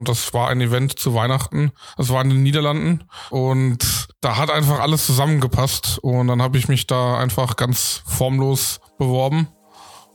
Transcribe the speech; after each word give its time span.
Das 0.00 0.32
war 0.32 0.48
ein 0.48 0.60
Event 0.62 0.98
zu 0.98 1.14
Weihnachten. 1.14 1.72
Das 1.98 2.08
war 2.08 2.22
in 2.22 2.30
den 2.30 2.42
Niederlanden 2.42 3.04
und 3.28 4.08
da 4.22 4.38
hat 4.38 4.50
einfach 4.50 4.80
alles 4.80 5.04
zusammengepasst 5.04 5.98
und 5.98 6.28
dann 6.28 6.40
habe 6.40 6.56
ich 6.56 6.68
mich 6.68 6.86
da 6.86 7.18
einfach 7.18 7.56
ganz 7.56 8.02
formlos 8.06 8.80
beworben 8.98 9.48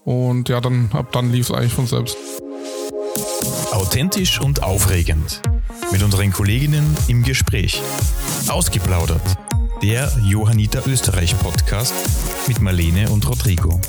und 0.03 0.49
ja, 0.49 0.59
dann 0.59 0.89
ab 0.93 1.11
dann 1.11 1.31
lief 1.31 1.49
es 1.49 1.55
eigentlich 1.55 1.73
von 1.73 1.87
selbst. 1.87 2.17
Authentisch 3.71 4.39
und 4.39 4.63
aufregend. 4.63 5.41
Mit 5.91 6.02
unseren 6.02 6.31
Kolleginnen 6.31 6.97
im 7.07 7.23
Gespräch. 7.23 7.81
Ausgeplaudert. 8.47 9.21
Der 9.83 10.11
Johanniter 10.23 10.88
Österreich 10.88 11.38
Podcast 11.38 11.93
mit 12.47 12.59
Marlene 12.61 13.09
und 13.09 13.27
Rodrigo. 13.27 13.79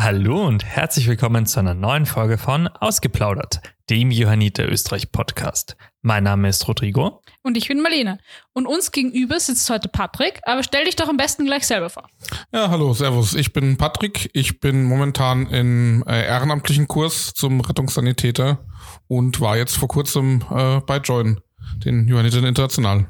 Hallo 0.00 0.46
und 0.46 0.64
herzlich 0.64 1.08
willkommen 1.08 1.44
zu 1.44 1.58
einer 1.58 1.74
neuen 1.74 2.06
Folge 2.06 2.38
von 2.38 2.68
Ausgeplaudert, 2.68 3.60
dem 3.90 4.12
Johanniter 4.12 4.70
Österreich 4.70 5.10
Podcast. 5.10 5.76
Mein 6.02 6.22
Name 6.22 6.48
ist 6.48 6.68
Rodrigo. 6.68 7.20
Und 7.42 7.56
ich 7.56 7.66
bin 7.66 7.82
Marlene. 7.82 8.18
Und 8.52 8.68
uns 8.68 8.92
gegenüber 8.92 9.40
sitzt 9.40 9.68
heute 9.70 9.88
Patrick, 9.88 10.40
aber 10.44 10.62
stell 10.62 10.84
dich 10.84 10.94
doch 10.94 11.08
am 11.08 11.16
besten 11.16 11.46
gleich 11.46 11.66
selber 11.66 11.90
vor. 11.90 12.06
Ja, 12.52 12.70
hallo, 12.70 12.94
servus. 12.94 13.34
Ich 13.34 13.52
bin 13.52 13.76
Patrick. 13.76 14.30
Ich 14.34 14.60
bin 14.60 14.84
momentan 14.84 15.48
im 15.48 16.04
äh, 16.06 16.24
ehrenamtlichen 16.26 16.86
Kurs 16.86 17.34
zum 17.34 17.60
Rettungssanitäter 17.60 18.64
und 19.08 19.40
war 19.40 19.56
jetzt 19.56 19.76
vor 19.76 19.88
kurzem 19.88 20.44
äh, 20.54 20.78
bei 20.78 20.98
Join, 20.98 21.40
den 21.84 22.06
Johannitern 22.06 22.44
International. 22.44 23.08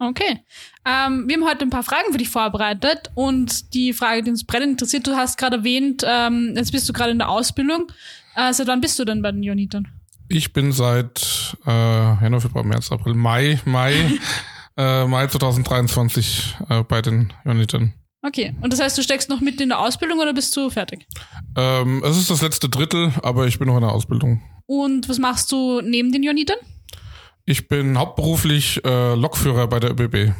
Okay. 0.00 0.40
Ähm, 0.86 1.28
wir 1.28 1.36
haben 1.36 1.46
heute 1.46 1.62
ein 1.62 1.70
paar 1.70 1.82
Fragen 1.82 2.10
für 2.10 2.18
dich 2.18 2.30
vorbereitet 2.30 3.10
und 3.14 3.74
die 3.74 3.92
Frage, 3.92 4.22
die 4.22 4.30
uns 4.30 4.44
brennend 4.44 4.72
interessiert, 4.72 5.06
du 5.06 5.14
hast 5.14 5.36
gerade 5.36 5.58
erwähnt, 5.58 6.02
ähm, 6.06 6.54
jetzt 6.56 6.72
bist 6.72 6.88
du 6.88 6.94
gerade 6.94 7.10
in 7.10 7.18
der 7.18 7.28
Ausbildung. 7.28 7.92
Äh, 8.34 8.54
seit 8.54 8.66
wann 8.66 8.80
bist 8.80 8.98
du 8.98 9.04
denn 9.04 9.20
bei 9.20 9.30
den 9.30 9.42
Jonitern? 9.42 9.88
Ich 10.28 10.54
bin 10.54 10.72
seit 10.72 11.54
äh, 11.66 11.70
Januar, 11.70 12.40
Februar, 12.40 12.64
März, 12.64 12.90
April, 12.90 13.12
Mai, 13.12 13.60
Mai, 13.66 14.18
äh, 14.78 15.04
Mai 15.06 15.26
2023 15.26 16.56
äh, 16.70 16.82
bei 16.82 17.02
den 17.02 17.32
Jonitern. 17.44 17.92
Okay, 18.22 18.54
und 18.62 18.72
das 18.72 18.80
heißt, 18.80 18.96
du 18.96 19.02
steckst 19.02 19.28
noch 19.28 19.40
mit 19.40 19.60
in 19.60 19.68
der 19.68 19.80
Ausbildung 19.80 20.18
oder 20.18 20.32
bist 20.32 20.56
du 20.56 20.70
fertig? 20.70 21.06
Ähm, 21.56 22.02
es 22.04 22.16
ist 22.16 22.30
das 22.30 22.40
letzte 22.40 22.70
Drittel, 22.70 23.12
aber 23.22 23.46
ich 23.46 23.58
bin 23.58 23.68
noch 23.68 23.76
in 23.76 23.82
der 23.82 23.92
Ausbildung. 23.92 24.42
Und 24.66 25.08
was 25.10 25.18
machst 25.18 25.52
du 25.52 25.82
neben 25.82 26.12
den 26.12 26.22
Jonitern? 26.22 26.58
Ich 27.44 27.68
bin 27.68 27.98
hauptberuflich 27.98 28.84
äh, 28.84 29.14
Lokführer 29.14 29.66
bei 29.66 29.80
der 29.80 29.90
ÖBB. 29.90 30.32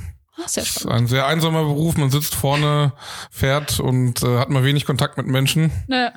Ach, 0.43 0.49
sehr 0.49 0.63
Das 0.63 0.77
ist 0.77 0.87
ein 0.87 1.07
sehr 1.07 1.27
einsamer 1.27 1.65
Beruf. 1.65 1.97
Man 1.97 2.11
sitzt 2.11 2.35
vorne, 2.35 2.93
fährt 3.31 3.81
und 3.81 4.23
äh, 4.23 4.39
hat 4.39 4.51
mal 4.51 4.65
wenig 4.65 4.85
Kontakt 4.87 5.17
mit 5.17 5.27
Menschen. 5.27 5.71
Naja, 5.89 6.13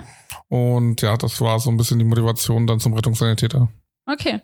Und 0.50 1.02
ja, 1.02 1.18
das 1.18 1.42
war 1.42 1.60
so 1.60 1.70
ein 1.70 1.78
bisschen 1.78 2.00
die 2.00 2.06
Motivation 2.06 2.68
dann 2.68 2.80
zum 2.80 2.94
Rettungssanitäter. 2.94 3.70
okay. 4.06 4.40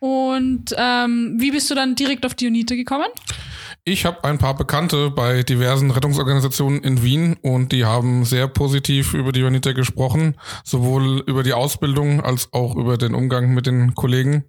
Und 0.00 0.74
ähm, 0.76 1.36
wie 1.38 1.50
bist 1.50 1.70
du 1.70 1.74
dann 1.74 1.94
direkt 1.94 2.26
auf 2.26 2.34
die 2.34 2.44
Joniter 2.44 2.76
gekommen? 2.76 3.06
Ich 3.84 4.04
habe 4.04 4.22
ein 4.24 4.36
paar 4.36 4.54
Bekannte 4.54 5.10
bei 5.10 5.42
diversen 5.42 5.90
Rettungsorganisationen 5.90 6.82
in 6.82 7.02
Wien 7.02 7.36
und 7.40 7.72
die 7.72 7.86
haben 7.86 8.26
sehr 8.26 8.46
positiv 8.46 9.14
über 9.14 9.32
die 9.32 9.40
Jonita 9.40 9.72
gesprochen, 9.72 10.36
sowohl 10.62 11.22
über 11.26 11.42
die 11.42 11.54
Ausbildung 11.54 12.20
als 12.20 12.52
auch 12.52 12.76
über 12.76 12.98
den 12.98 13.14
Umgang 13.14 13.54
mit 13.54 13.66
den 13.66 13.94
Kollegen 13.94 14.44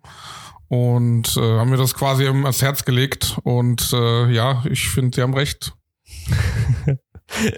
und 0.67 1.37
äh, 1.37 1.41
haben 1.41 1.69
mir 1.69 1.77
das 1.77 1.95
quasi 1.95 2.27
ans 2.27 2.61
Herz 2.61 2.85
gelegt 2.85 3.37
und 3.43 3.91
äh, 3.93 4.31
ja, 4.31 4.63
ich 4.69 4.89
finde, 4.89 5.15
sie 5.15 5.21
haben 5.21 5.33
recht. 5.33 5.73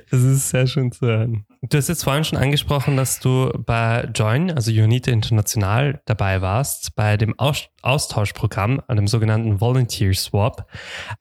Es 0.09 0.23
ist 0.23 0.49
sehr 0.49 0.65
schön 0.65 0.91
zu 0.91 1.05
hören. 1.05 1.45
Du 1.61 1.77
hast 1.77 1.89
jetzt 1.89 2.03
vorhin 2.03 2.23
schon 2.23 2.39
angesprochen, 2.39 2.95
dass 2.95 3.19
du 3.19 3.51
bei 3.65 4.09
Join, 4.15 4.49
also 4.49 4.71
Unite 4.71 5.11
International, 5.11 6.01
dabei 6.05 6.41
warst, 6.41 6.95
bei 6.95 7.17
dem 7.17 7.37
Aus 7.37 7.67
Austauschprogramm, 7.81 8.81
dem 8.89 9.07
sogenannten 9.07 9.59
Volunteer 9.59 10.13
Swap. 10.13 10.69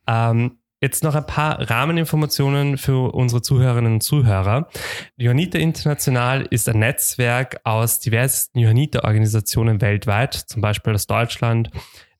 Ähm, 0.07 0.59
jetzt 0.81 1.03
noch 1.03 1.15
ein 1.15 1.25
paar 1.25 1.69
Rahmeninformationen 1.69 2.77
für 2.77 3.13
unsere 3.13 3.41
Zuhörerinnen 3.41 3.93
und 3.93 4.01
Zuhörer. 4.01 4.69
Johanniter 5.17 5.59
International 5.59 6.45
ist 6.49 6.69
ein 6.69 6.79
Netzwerk 6.79 7.59
aus 7.63 7.99
diversesten 7.99 8.59
Johanniter-Organisationen 8.59 9.81
weltweit, 9.81 10.33
zum 10.33 10.61
Beispiel 10.61 10.93
aus 10.93 11.07
Deutschland, 11.07 11.71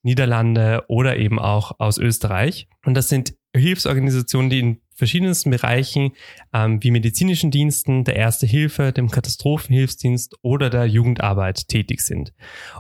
Niederlande 0.01 0.83
oder 0.87 1.17
eben 1.17 1.39
auch 1.39 1.79
aus 1.79 1.97
Österreich. 1.97 2.67
Und 2.85 2.93
das 2.93 3.09
sind 3.09 3.35
Hilfsorganisationen, 3.55 4.49
die 4.49 4.59
in 4.59 4.81
verschiedensten 4.93 5.51
Bereichen 5.51 6.13
ähm, 6.53 6.81
wie 6.81 6.91
medizinischen 6.91 7.51
Diensten, 7.51 8.03
der 8.03 8.15
Erste 8.15 8.47
Hilfe, 8.47 8.91
dem 8.91 9.11
Katastrophenhilfsdienst 9.11 10.37
oder 10.41 10.69
der 10.69 10.85
Jugendarbeit 10.85 11.67
tätig 11.67 12.01
sind. 12.01 12.33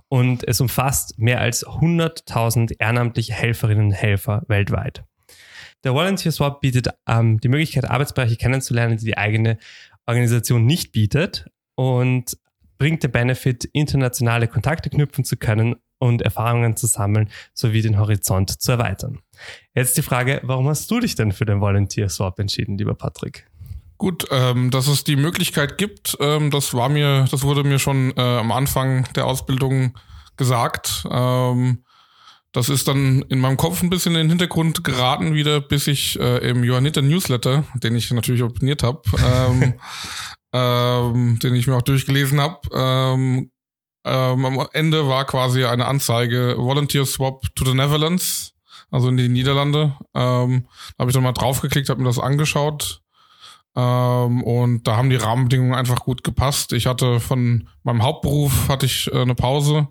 Und 0.07 0.47
es 0.47 0.59
umfasst 0.59 1.19
mehr 1.19 1.39
als 1.39 1.65
100.000 1.65 2.75
ehrenamtliche 2.79 3.33
Helferinnen 3.33 3.87
und 3.87 3.91
Helfer 3.91 4.43
weltweit. 4.47 5.03
Der 5.87 5.93
Volunteer 5.93 6.33
Swap 6.33 6.59
bietet 6.59 6.89
ähm, 7.07 7.39
die 7.39 7.47
Möglichkeit, 7.47 7.89
Arbeitsbereiche 7.89 8.35
kennenzulernen, 8.35 8.97
die 8.97 9.05
die 9.05 9.17
eigene 9.17 9.57
Organisation 10.05 10.65
nicht 10.65 10.91
bietet 10.91 11.45
und 11.75 12.37
bringt 12.77 13.03
den 13.03 13.11
Benefit, 13.13 13.63
internationale 13.71 14.49
Kontakte 14.49 14.89
knüpfen 14.89 15.23
zu 15.23 15.37
können 15.37 15.77
und 15.97 16.21
Erfahrungen 16.21 16.75
zu 16.75 16.87
sammeln, 16.87 17.29
sowie 17.53 17.81
den 17.81 17.97
Horizont 17.97 18.61
zu 18.61 18.73
erweitern. 18.73 19.19
Jetzt 19.75 19.95
die 19.95 20.01
Frage, 20.01 20.41
warum 20.43 20.67
hast 20.67 20.91
du 20.91 20.99
dich 20.99 21.15
denn 21.15 21.31
für 21.31 21.45
den 21.45 21.61
Volunteer 21.61 22.09
Swap 22.09 22.37
entschieden, 22.37 22.77
lieber 22.77 22.95
Patrick? 22.95 23.47
Gut, 23.97 24.27
ähm, 24.29 24.71
dass 24.71 24.87
es 24.87 25.05
die 25.05 25.15
Möglichkeit 25.15 25.77
gibt, 25.77 26.17
ähm, 26.19 26.51
das 26.51 26.73
war 26.73 26.89
mir, 26.89 27.27
das 27.31 27.43
wurde 27.43 27.63
mir 27.63 27.79
schon 27.79 28.11
äh, 28.17 28.19
am 28.19 28.51
Anfang 28.51 29.07
der 29.15 29.25
Ausbildung 29.25 29.97
gesagt. 30.35 31.07
Ähm, 31.09 31.85
das 32.51 32.69
ist 32.69 32.87
dann 32.87 33.23
in 33.23 33.39
meinem 33.39 33.57
Kopf 33.57 33.83
ein 33.83 33.89
bisschen 33.89 34.13
in 34.13 34.21
den 34.21 34.29
Hintergrund 34.29 34.83
geraten 34.83 35.33
wieder, 35.33 35.61
bis 35.61 35.87
ich 35.87 36.19
äh, 36.19 36.49
im 36.49 36.63
Johanniter 36.63 37.01
Newsletter, 37.01 37.65
den 37.75 37.95
ich 37.95 38.09
natürlich 38.11 38.41
abonniert 38.41 38.83
habe, 38.83 39.01
ähm, 39.23 39.73
ähm, 40.53 41.39
den 41.39 41.55
ich 41.55 41.67
mir 41.67 41.75
auch 41.75 41.81
durchgelesen 41.81 42.39
habe, 42.39 42.59
ähm, 42.73 43.51
ähm, 44.05 44.45
am 44.45 44.67
Ende 44.71 45.07
war 45.07 45.25
quasi 45.25 45.65
eine 45.65 45.85
Anzeige 45.85 46.55
Volunteer 46.57 47.05
Swap 47.05 47.43
to 47.55 47.65
the 47.65 47.73
Netherlands, 47.73 48.53
also 48.89 49.09
in 49.09 49.17
die 49.17 49.27
Niederlande. 49.27 49.97
Ähm, 50.15 50.67
da 50.97 51.01
habe 51.01 51.11
ich 51.11 51.13
dann 51.13 51.23
mal 51.23 51.33
draufgeklickt, 51.33 51.89
habe 51.89 52.01
mir 52.01 52.07
das 52.07 52.19
angeschaut. 52.19 53.01
Ähm, 53.75 54.43
und 54.43 54.87
da 54.87 54.95
haben 54.95 55.09
die 55.09 55.17
Rahmenbedingungen 55.17 55.75
einfach 55.75 55.99
gut 55.99 56.23
gepasst. 56.23 56.71
Ich 56.71 56.87
hatte 56.87 57.19
von 57.19 57.67
meinem 57.83 58.01
Hauptberuf 58.01 58.69
hatte 58.69 58.85
ich 58.85 59.11
äh, 59.11 59.21
eine 59.21 59.35
Pause 59.35 59.89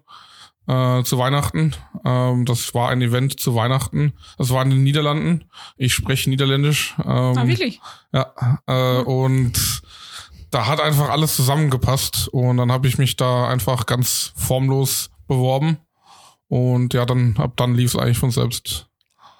äh, 0.66 1.02
zu 1.02 1.18
Weihnachten. 1.18 1.74
Ähm, 2.04 2.44
das 2.44 2.74
war 2.74 2.90
ein 2.90 3.02
Event 3.02 3.38
zu 3.38 3.54
Weihnachten. 3.54 4.12
Das 4.38 4.50
war 4.50 4.62
in 4.62 4.70
den 4.70 4.82
Niederlanden. 4.82 5.44
Ich 5.76 5.94
spreche 5.94 6.30
Niederländisch. 6.30 6.94
Ähm, 6.98 7.06
ah, 7.06 7.46
wirklich? 7.46 7.80
ja, 8.12 8.32
äh, 8.66 9.02
und 9.02 9.82
da 10.50 10.66
hat 10.66 10.80
einfach 10.80 11.10
alles 11.10 11.36
zusammengepasst 11.36 12.28
und 12.28 12.56
dann 12.56 12.72
habe 12.72 12.88
ich 12.88 12.98
mich 12.98 13.16
da 13.16 13.48
einfach 13.48 13.86
ganz 13.86 14.32
formlos 14.36 15.10
beworben 15.26 15.78
und 16.48 16.94
ja, 16.94 17.04
dann 17.04 17.36
ab 17.36 17.52
dann 17.56 17.74
lief 17.74 17.94
es 17.94 18.00
eigentlich 18.00 18.18
von 18.18 18.30
selbst. 18.30 18.85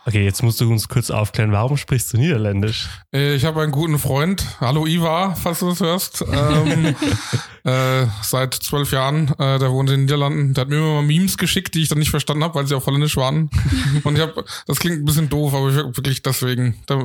Okay, 0.09 0.23
jetzt 0.23 0.41
musst 0.45 0.61
du 0.61 0.71
uns 0.71 0.89
kurz 0.89 1.11
aufklären, 1.11 1.51
warum 1.51 1.77
sprichst 1.77 2.13
du 2.13 2.17
Niederländisch? 2.17 2.89
Äh, 3.13 3.35
Ich 3.35 3.45
habe 3.45 3.61
einen 3.63 3.73
guten 3.73 3.99
Freund, 3.99 4.47
hallo 4.61 4.87
Ivar, 4.87 5.35
falls 5.35 5.59
du 5.59 5.69
das 5.71 5.81
hörst, 5.81 6.25
ähm, 6.33 6.95
äh, 7.65 8.07
seit 8.23 8.55
zwölf 8.55 8.93
Jahren, 8.93 9.35
äh, 9.41 9.59
der 9.59 9.73
wohnt 9.73 9.91
in 9.91 9.97
den 9.97 10.01
Niederlanden. 10.03 10.55
Der 10.55 10.63
hat 10.63 10.69
mir 10.69 10.77
immer 10.77 10.95
mal 10.95 11.03
Memes 11.03 11.37
geschickt, 11.37 11.75
die 11.75 11.83
ich 11.83 11.89
dann 11.89 11.99
nicht 11.99 12.11
verstanden 12.11 12.45
habe, 12.45 12.55
weil 12.55 12.69
sie 12.69 12.77
auf 12.77 12.87
Holländisch 12.87 13.17
waren. 13.17 13.51
Und 14.05 14.15
ich 14.15 14.23
habe, 14.23 14.45
das 14.69 14.79
klingt 14.79 14.99
ein 14.99 15.05
bisschen 15.05 15.29
doof, 15.29 15.53
aber 15.53 15.71
ich 15.71 15.77
hab 15.77 15.97
wirklich 15.97 16.23
deswegen 16.23 16.77
da, 16.87 17.03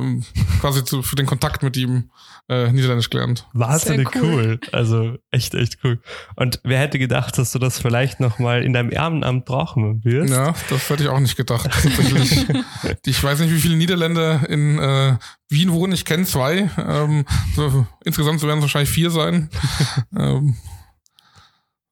quasi 0.60 0.84
zu, 0.84 1.02
für 1.02 1.16
den 1.16 1.26
Kontakt 1.26 1.64
mit 1.64 1.76
ihm 1.76 2.08
äh, 2.48 2.70
Niederländisch 2.70 3.10
gelernt. 3.10 3.48
Wahnsinnig 3.52 4.14
cool. 4.14 4.22
cool. 4.22 4.60
Also 4.70 5.16
echt, 5.32 5.54
echt 5.54 5.78
cool. 5.82 6.00
Und 6.36 6.60
wer 6.62 6.78
hätte 6.78 7.00
gedacht, 7.00 7.36
dass 7.36 7.50
du 7.50 7.58
das 7.58 7.80
vielleicht 7.80 8.20
nochmal 8.20 8.62
in 8.62 8.72
deinem 8.72 8.92
Ehrenamt 8.92 9.44
brauchen 9.44 10.04
wirst? 10.04 10.32
Ja, 10.32 10.54
das 10.70 10.88
hätte 10.88 11.02
ich 11.02 11.08
auch 11.08 11.18
nicht 11.18 11.36
gedacht. 11.36 11.68
Ich 13.04 13.22
weiß 13.22 13.40
nicht, 13.40 13.52
wie 13.52 13.60
viele 13.60 13.76
Niederländer 13.76 14.48
in 14.48 14.78
äh, 14.78 15.16
Wien 15.48 15.72
wohnen. 15.72 15.92
Ich 15.92 16.04
kenne 16.04 16.24
zwei. 16.24 16.70
Ähm, 16.78 17.24
so, 17.54 17.86
insgesamt 18.04 18.42
werden 18.42 18.58
es 18.58 18.62
wahrscheinlich 18.62 18.90
vier 18.90 19.10
sein. 19.10 19.50
ähm, 20.18 20.56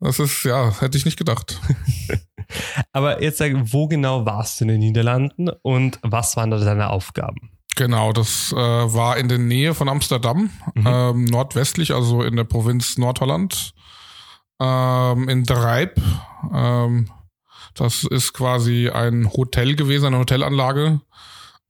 das 0.00 0.19
ist, 0.19 0.44
ja, 0.44 0.73
hätte 0.81 0.97
ich 0.97 1.05
nicht 1.05 1.19
gedacht. 1.19 1.61
Aber 2.93 3.23
jetzt 3.23 3.38
sag, 3.38 3.52
wo 3.73 3.87
genau 3.87 4.25
warst 4.26 4.61
du 4.61 4.64
in 4.64 4.69
den 4.69 4.81
Niederlanden 4.81 5.50
und 5.62 5.99
was 6.02 6.37
waren 6.37 6.50
da 6.50 6.58
deine 6.58 6.91
Aufgaben? 6.91 7.50
Genau, 7.76 8.12
das 8.12 8.53
äh, 8.53 8.56
war 8.56 9.17
in 9.17 9.29
der 9.29 9.38
Nähe 9.38 9.75
von 9.75 9.88
Amsterdam, 9.88 10.50
Mhm. 10.75 10.87
ähm, 10.87 11.25
nordwestlich, 11.26 11.94
also 11.94 12.23
in 12.23 12.37
der 12.37 12.44
Provinz 12.44 12.99
Nordholland, 12.99 13.73
ähm, 14.61 15.29
in 15.29 15.44
Dreib. 15.44 16.00
Ähm, 16.53 17.08
das 17.75 18.05
ist 18.05 18.32
quasi 18.32 18.88
ein 18.88 19.32
Hotel 19.32 19.76
gewesen, 19.76 20.06
eine 20.06 20.19
Hotelanlage, 20.19 21.00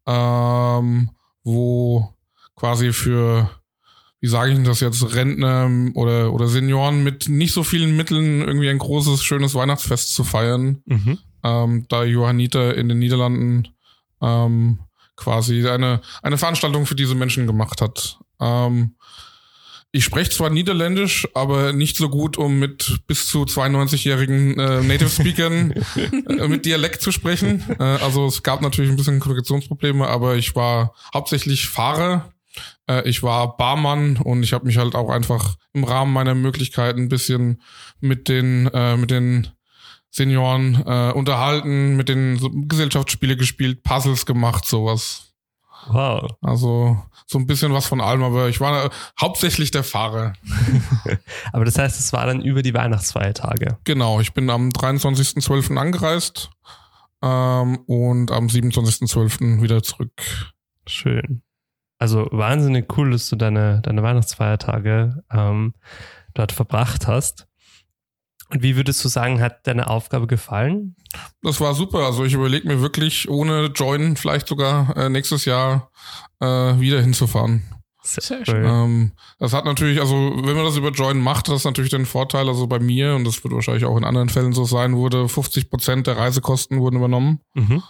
ähm, 0.06 1.11
wo 1.44 2.14
quasi 2.56 2.93
für 2.93 3.50
wie 4.20 4.29
sage 4.29 4.50
ich 4.50 4.56
denn 4.56 4.64
das 4.64 4.81
jetzt, 4.81 5.14
Rentner 5.14 5.70
oder, 5.94 6.32
oder 6.32 6.47
Senioren 6.47 7.02
mit 7.02 7.29
nicht 7.29 7.55
so 7.55 7.64
vielen 7.64 7.97
Mitteln 7.97 8.43
irgendwie 8.43 8.69
ein 8.69 8.79
großes, 8.79 9.25
schönes 9.25 9.55
Weihnachtsfest 9.55 10.14
zu 10.14 10.25
feiern. 10.25 10.82
Mhm. 10.85 11.19
Ähm, 11.43 11.87
da 11.88 12.05
Johanniter 12.05 12.76
in 12.76 12.91
den 12.91 12.99
Niederlanden 12.99 13.69
ähm, 14.20 14.81
quasi 15.17 15.67
eine, 15.67 16.02
eine 16.23 16.37
Veranstaltung 16.37 16.85
für 16.85 16.94
diese 16.94 17.14
Menschen 17.14 17.47
gemacht 17.47 17.81
hat. 17.81 18.19
Ähm, 18.41 18.97
ich 19.93 20.05
spreche 20.05 20.31
zwar 20.31 20.51
Niederländisch, 20.51 21.27
aber 21.35 21.73
nicht 21.73 21.97
so 21.97 22.09
gut, 22.09 22.39
um 22.39 22.59
mit 22.59 23.01
bis 23.09 23.27
zu 23.27 23.43
92-jährigen 23.43 24.59
äh, 24.59 24.83
Native 24.83 25.09
Speakern 25.09 25.73
äh, 25.97 26.49
mit 26.49 26.65
Dialekt 26.65 27.03
zu 27.03 27.11
sprechen. 27.11 27.65
Äh, 27.79 27.83
also 27.83 28.27
es 28.27 28.43
gab 28.43 28.63
natürlich 28.63 28.91
ein 28.91 28.97
bisschen 28.97 29.19
Kommunikationsprobleme, 29.19 30.07
aber 30.07 30.37
ich 30.37 30.55
war 30.55 30.95
hauptsächlich 31.13 31.69
Fahrer. 31.69 32.33
Äh, 32.89 33.09
ich 33.09 33.25
war 33.25 33.57
Barmann 33.57 34.17
und 34.17 34.45
ich 34.45 34.53
habe 34.53 34.67
mich 34.67 34.77
halt 34.77 34.95
auch 34.95 35.11
einfach 35.11 35.57
im 35.73 35.83
Rahmen 35.83 36.13
meiner 36.13 36.37
Möglichkeiten 36.37 37.03
ein 37.03 37.09
bisschen 37.09 37.61
mit 37.99 38.29
den 38.29 38.69
äh, 38.69 38.97
mit 38.97 39.11
den 39.11 39.49
Senioren 40.11 40.83
äh, 40.87 41.13
unterhalten, 41.13 41.97
mit 41.97 42.09
den 42.09 42.37
so 42.39 42.51
Gesellschaftsspiele 42.51 43.37
gespielt, 43.37 43.83
Puzzles 43.83 44.27
gemacht, 44.27 44.67
sowas. 44.67 45.30
Wow. 45.88 46.31
Also 46.41 47.03
so 47.27 47.38
ein 47.38 47.47
bisschen 47.47 47.73
was 47.73 47.87
von 47.87 48.00
allem, 48.00 48.23
aber 48.23 48.49
ich 48.49 48.61
war 48.61 48.91
hauptsächlich 49.21 49.71
der 49.71 49.85
Fahrer. 49.85 50.32
Aber 51.53 51.65
das 51.65 51.79
heißt, 51.79 51.99
es 51.99 52.12
war 52.12 52.27
dann 52.27 52.43
über 52.43 52.62
die 52.62 52.75
Weihnachtsfeiertage. 52.75 53.79
Genau, 53.85 54.21
ich 54.21 54.32
bin 54.32 54.50
am 54.50 54.71
23.12. 54.71 55.77
angereist 55.77 56.50
ähm, 57.23 57.79
und 57.87 58.31
am 58.31 58.47
27.12. 58.47 59.62
wieder 59.62 59.82
zurück. 59.82 60.53
Schön. 60.87 61.43
Also 61.99 62.29
wahnsinnig 62.31 62.97
cool, 62.97 63.11
dass 63.11 63.29
du 63.29 63.37
deine, 63.37 63.81
deine 63.83 64.03
Weihnachtsfeiertage 64.03 65.23
ähm, 65.31 65.75
dort 66.35 66.53
verbracht 66.53 67.06
hast. 67.06 67.47
Und 68.50 68.62
wie 68.62 68.76
würdest 68.76 69.05
du 69.05 69.08
sagen, 69.08 69.41
hat 69.41 69.67
deine 69.67 69.88
Aufgabe 69.88 70.26
gefallen? 70.26 70.97
Das 71.43 71.61
war 71.61 71.75
super. 71.75 72.00
Also 72.00 72.25
ich 72.25 72.35
überlege 72.35 72.67
mir 72.67 72.81
wirklich, 72.81 73.29
ohne 73.29 73.67
Join 73.67 74.17
vielleicht 74.17 74.49
sogar 74.49 74.97
äh, 74.97 75.08
nächstes 75.08 75.44
Jahr 75.44 75.91
äh, 76.41 76.47
wieder 76.47 77.00
hinzufahren. 77.00 77.62
Sehr 78.02 78.43
cool. 78.49 78.64
Ähm, 78.64 79.12
das 79.38 79.52
hat 79.52 79.64
natürlich, 79.64 80.00
also 80.00 80.14
wenn 80.14 80.56
man 80.56 80.64
das 80.64 80.76
über 80.76 80.91
Join 80.91 81.20
macht, 81.20 81.49
das 81.49 81.56
ist 81.56 81.64
natürlich 81.64 81.91
den 81.91 82.06
Vorteil, 82.06 82.49
also 82.49 82.67
bei 82.67 82.79
mir, 82.79 83.14
und 83.14 83.25
das 83.25 83.44
wird 83.44 83.55
wahrscheinlich 83.55 83.85
auch 83.85 83.97
in 83.97 84.05
anderen 84.05 84.31
Fällen 84.31 84.52
so 84.52 84.64
sein, 84.64 84.97
wurde 84.97 85.29
50 85.29 85.70
Prozent 85.70 86.06
der 86.06 86.17
Reisekosten 86.17 86.81
wurden 86.81 86.97
übernommen. 86.97 87.41
Mhm. 87.55 87.82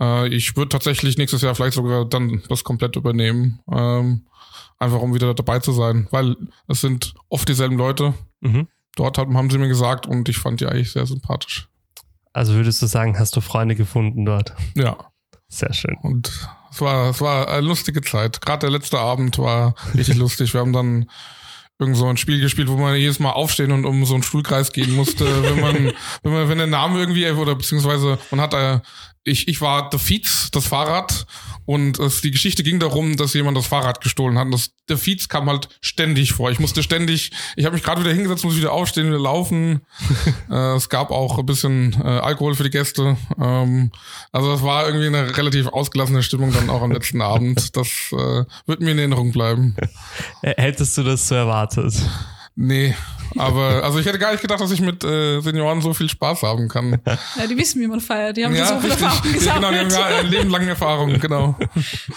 Äh, 0.00 0.28
ich 0.28 0.56
würde 0.56 0.70
tatsächlich 0.70 1.18
nächstes 1.18 1.42
Jahr 1.42 1.54
vielleicht 1.54 1.74
sogar 1.74 2.04
dann 2.04 2.42
das 2.48 2.64
komplett 2.64 2.96
übernehmen. 2.96 3.60
Ähm, 3.70 4.26
einfach 4.78 5.00
um 5.00 5.14
wieder 5.14 5.34
dabei 5.34 5.58
zu 5.58 5.72
sein, 5.72 6.08
weil 6.10 6.36
es 6.66 6.80
sind 6.80 7.14
oft 7.28 7.48
dieselben 7.48 7.76
Leute. 7.76 8.14
Mhm. 8.40 8.66
Dort 8.96 9.18
haben 9.18 9.50
sie 9.50 9.58
mir 9.58 9.68
gesagt 9.68 10.06
und 10.06 10.28
ich 10.28 10.38
fand 10.38 10.60
die 10.60 10.66
eigentlich 10.66 10.92
sehr 10.92 11.06
sympathisch. 11.06 11.68
Also 12.32 12.54
würdest 12.54 12.80
du 12.82 12.86
sagen, 12.86 13.18
hast 13.18 13.34
du 13.36 13.40
Freunde 13.40 13.74
gefunden 13.74 14.24
dort? 14.24 14.54
Ja, 14.74 14.96
Sehr 15.48 15.72
schön. 15.72 15.96
und 16.02 16.30
es 16.70 16.80
war, 16.80 17.10
es 17.10 17.20
war 17.20 17.48
eine 17.48 17.66
lustige 17.66 18.00
Zeit. 18.02 18.40
Gerade 18.40 18.60
der 18.60 18.70
letzte 18.70 18.98
Abend 18.98 19.38
war 19.38 19.74
richtig 19.94 20.16
lustig. 20.18 20.54
Wir 20.54 20.60
haben 20.60 20.72
dann 20.72 21.10
irgend 21.80 21.96
so 21.96 22.06
ein 22.06 22.16
Spiel 22.18 22.40
gespielt, 22.40 22.68
wo 22.68 22.76
man 22.76 22.94
jedes 22.94 23.18
Mal 23.18 23.32
aufstehen 23.32 23.72
und 23.72 23.84
um 23.86 24.04
so 24.04 24.14
einen 24.14 24.22
Stuhlkreis 24.22 24.70
gehen 24.70 24.92
musste, 24.94 25.24
wenn 25.42 25.60
man, 25.60 25.74
wenn 26.22 26.32
man, 26.32 26.48
wenn 26.48 26.58
der 26.58 26.66
Name 26.66 27.00
irgendwie, 27.00 27.28
oder 27.30 27.54
beziehungsweise 27.54 28.18
man 28.30 28.40
hat, 28.40 28.54
äh, 28.54 28.80
ich, 29.24 29.48
ich 29.48 29.60
war 29.60 29.88
The 29.90 29.98
Feeds, 29.98 30.50
das 30.50 30.66
Fahrrad, 30.66 31.26
und 31.70 32.00
es, 32.00 32.20
die 32.20 32.32
Geschichte 32.32 32.64
ging 32.64 32.80
darum, 32.80 33.16
dass 33.16 33.32
jemand 33.32 33.56
das 33.56 33.68
Fahrrad 33.68 34.00
gestohlen 34.00 34.36
hat. 34.36 34.46
Und 34.46 34.50
das, 34.50 34.72
der 34.88 34.98
Feeds 34.98 35.28
kam 35.28 35.48
halt 35.48 35.68
ständig 35.80 36.32
vor. 36.32 36.50
Ich 36.50 36.58
musste 36.58 36.82
ständig, 36.82 37.30
ich 37.54 37.64
habe 37.64 37.74
mich 37.74 37.84
gerade 37.84 38.00
wieder 38.00 38.12
hingesetzt, 38.12 38.44
muss 38.44 38.56
wieder 38.56 38.72
aufstehen, 38.72 39.06
wieder 39.06 39.20
laufen. 39.20 39.82
äh, 40.50 40.74
es 40.74 40.88
gab 40.88 41.12
auch 41.12 41.38
ein 41.38 41.46
bisschen 41.46 41.92
äh, 42.02 42.08
Alkohol 42.08 42.56
für 42.56 42.64
die 42.64 42.70
Gäste. 42.70 43.16
Ähm, 43.40 43.92
also 44.32 44.50
das 44.50 44.64
war 44.64 44.84
irgendwie 44.84 45.06
eine 45.06 45.36
relativ 45.36 45.68
ausgelassene 45.68 46.24
Stimmung 46.24 46.52
dann 46.52 46.70
auch 46.70 46.82
am 46.82 46.90
letzten 46.90 47.22
Abend. 47.22 47.76
Das 47.76 47.86
äh, 47.86 48.44
wird 48.66 48.80
mir 48.80 48.90
in 48.90 48.98
Erinnerung 48.98 49.30
bleiben. 49.30 49.76
Hättest 50.42 50.98
du 50.98 51.04
das 51.04 51.28
so 51.28 51.36
erwartet? 51.36 51.94
Nee, 52.62 52.94
aber 53.38 53.82
also 53.84 53.98
ich 54.00 54.04
hätte 54.06 54.18
gar 54.18 54.32
nicht 54.32 54.42
gedacht, 54.42 54.60
dass 54.60 54.70
ich 54.70 54.82
mit 54.82 55.02
äh, 55.02 55.40
Senioren 55.40 55.80
so 55.80 55.94
viel 55.94 56.10
Spaß 56.10 56.42
haben 56.42 56.68
kann. 56.68 57.00
Ja, 57.38 57.46
die 57.48 57.56
wissen, 57.56 57.80
wie 57.80 57.86
man 57.86 58.00
feiert. 58.00 58.36
Die 58.36 58.44
haben 58.44 58.54
ja, 58.54 58.66
so 58.66 58.80
viel 58.80 58.90
Erfahrung 58.90 59.32
Ja, 59.40 59.54
genau, 59.54 59.70
die 59.70 59.78
haben 59.78 59.84
gesammelt. 59.88 59.92
ja 60.12 60.18
eine 60.18 60.28
lebenlange 60.28 60.68
Erfahrung, 60.68 61.18
genau. 61.20 61.56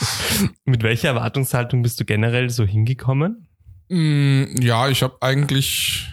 Mit 0.66 0.84
welcher 0.84 1.10
Erwartungshaltung 1.10 1.82
bist 1.82 2.00
du 2.00 2.06
generell 2.06 2.50
so 2.50 2.66
hingekommen? 2.66 3.48
Mm, 3.90 4.56
Ja, 4.62 4.90
ich 4.90 5.02
habe 5.04 5.18
eigentlich 5.22 6.10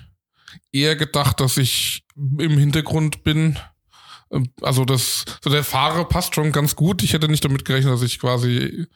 eher 0.72 0.94
gedacht, 0.96 1.40
dass 1.40 1.56
ich 1.56 2.04
im 2.16 2.56
Hintergrund 2.58 3.24
bin. 3.24 3.58
Ähm, 4.32 4.50
Also 4.62 4.84
das, 4.84 5.24
so 5.42 5.50
der 5.50 5.64
Fahrer 5.64 6.04
passt 6.04 6.34
schon 6.36 6.52
ganz 6.52 6.76
gut. 6.76 7.02
Ich 7.02 7.14
hätte 7.14 7.28
nicht 7.28 7.44
damit 7.44 7.64
gerechnet, 7.64 7.92
dass 7.92 8.02
ich 8.02 8.20
quasi 8.20 8.86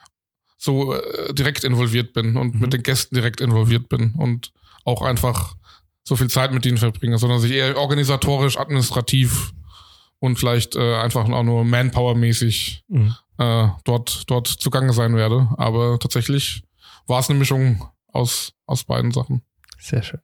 so 0.59 0.95
äh, 0.95 1.35
direkt 1.35 1.65
involviert 1.65 2.13
bin 2.13 2.37
und 2.37 2.55
Mhm. 2.55 2.61
mit 2.61 2.73
den 2.73 2.83
Gästen 2.85 3.17
direkt 3.17 3.41
involviert 3.41 3.89
bin 3.89 4.13
und 4.17 4.53
auch 4.85 5.03
einfach 5.03 5.55
so 6.03 6.17
viel 6.17 6.29
Zeit 6.29 6.53
mit 6.53 6.67
ihnen 6.67 6.77
verbringe, 6.79 7.19
sondern 7.19 7.39
dass 7.41 7.49
ich 7.49 7.57
eher 7.57 7.77
organisatorisch, 7.79 8.59
administrativ 8.59 9.53
und 10.19 10.39
vielleicht 10.39 10.77
äh, 10.77 10.97
einfach 10.97 11.29
auch 11.29 11.43
nur 11.43 11.65
Manpower-mäßig 11.65 12.85
Mhm. 12.89 13.15
äh, 13.39 13.69
dort, 13.85 14.31
dort 14.31 14.47
zugange 14.47 14.93
sein 14.93 15.17
werde. 15.17 15.49
Aber 15.57 15.99
tatsächlich 15.99 16.63
war 17.07 17.21
es 17.21 17.29
eine 17.31 17.39
Mischung 17.39 17.89
aus, 18.13 18.53
aus 18.67 18.85
beiden 18.85 19.11
Sachen. 19.13 19.43
Sehr 19.79 20.03
schön. 20.03 20.21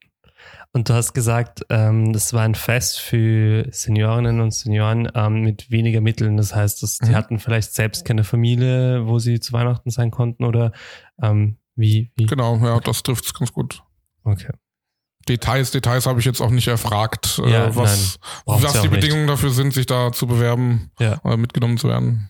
Und 0.73 0.87
du 0.89 0.93
hast 0.93 1.13
gesagt, 1.13 1.63
ähm, 1.69 2.13
das 2.13 2.33
war 2.33 2.43
ein 2.43 2.55
Fest 2.55 2.99
für 2.99 3.67
Seniorinnen 3.71 4.39
und 4.39 4.51
Senioren 4.53 5.11
ähm, 5.13 5.41
mit 5.41 5.69
weniger 5.69 5.99
Mitteln. 6.01 6.37
Das 6.37 6.55
heißt, 6.55 6.81
dass 6.81 6.97
die 6.97 7.09
Mhm. 7.11 7.15
hatten 7.15 7.39
vielleicht 7.39 7.73
selbst 7.73 8.05
keine 8.05 8.23
Familie, 8.23 9.05
wo 9.05 9.19
sie 9.19 9.39
zu 9.39 9.51
Weihnachten 9.53 9.89
sein 9.91 10.09
konnten 10.11 10.45
oder 10.45 10.71
ähm, 11.21 11.57
wie, 11.75 12.11
wie? 12.15 12.25
Genau, 12.25 12.55
ja, 12.57 12.79
das 12.79 13.03
trifft 13.03 13.25
es 13.25 13.33
ganz 13.33 13.51
gut. 13.51 13.83
Okay. 14.23 14.51
Details, 15.27 15.71
Details 15.71 16.07
habe 16.07 16.19
ich 16.19 16.25
jetzt 16.25 16.41
auch 16.41 16.49
nicht 16.49 16.67
erfragt, 16.67 17.39
Ja, 17.45 17.67
äh, 17.67 17.75
was, 17.75 18.17
Braucht's 18.45 18.63
was 18.63 18.73
ja 18.75 18.81
die 18.81 18.87
auch 18.87 18.91
nicht. 18.91 19.01
Bedingungen 19.01 19.27
dafür 19.27 19.51
sind, 19.51 19.73
sich 19.73 19.85
da 19.85 20.11
zu 20.11 20.25
bewerben 20.27 20.91
Ja. 20.99 21.19
oder 21.23 21.37
mitgenommen 21.37 21.77
zu 21.77 21.87
werden. 21.87 22.29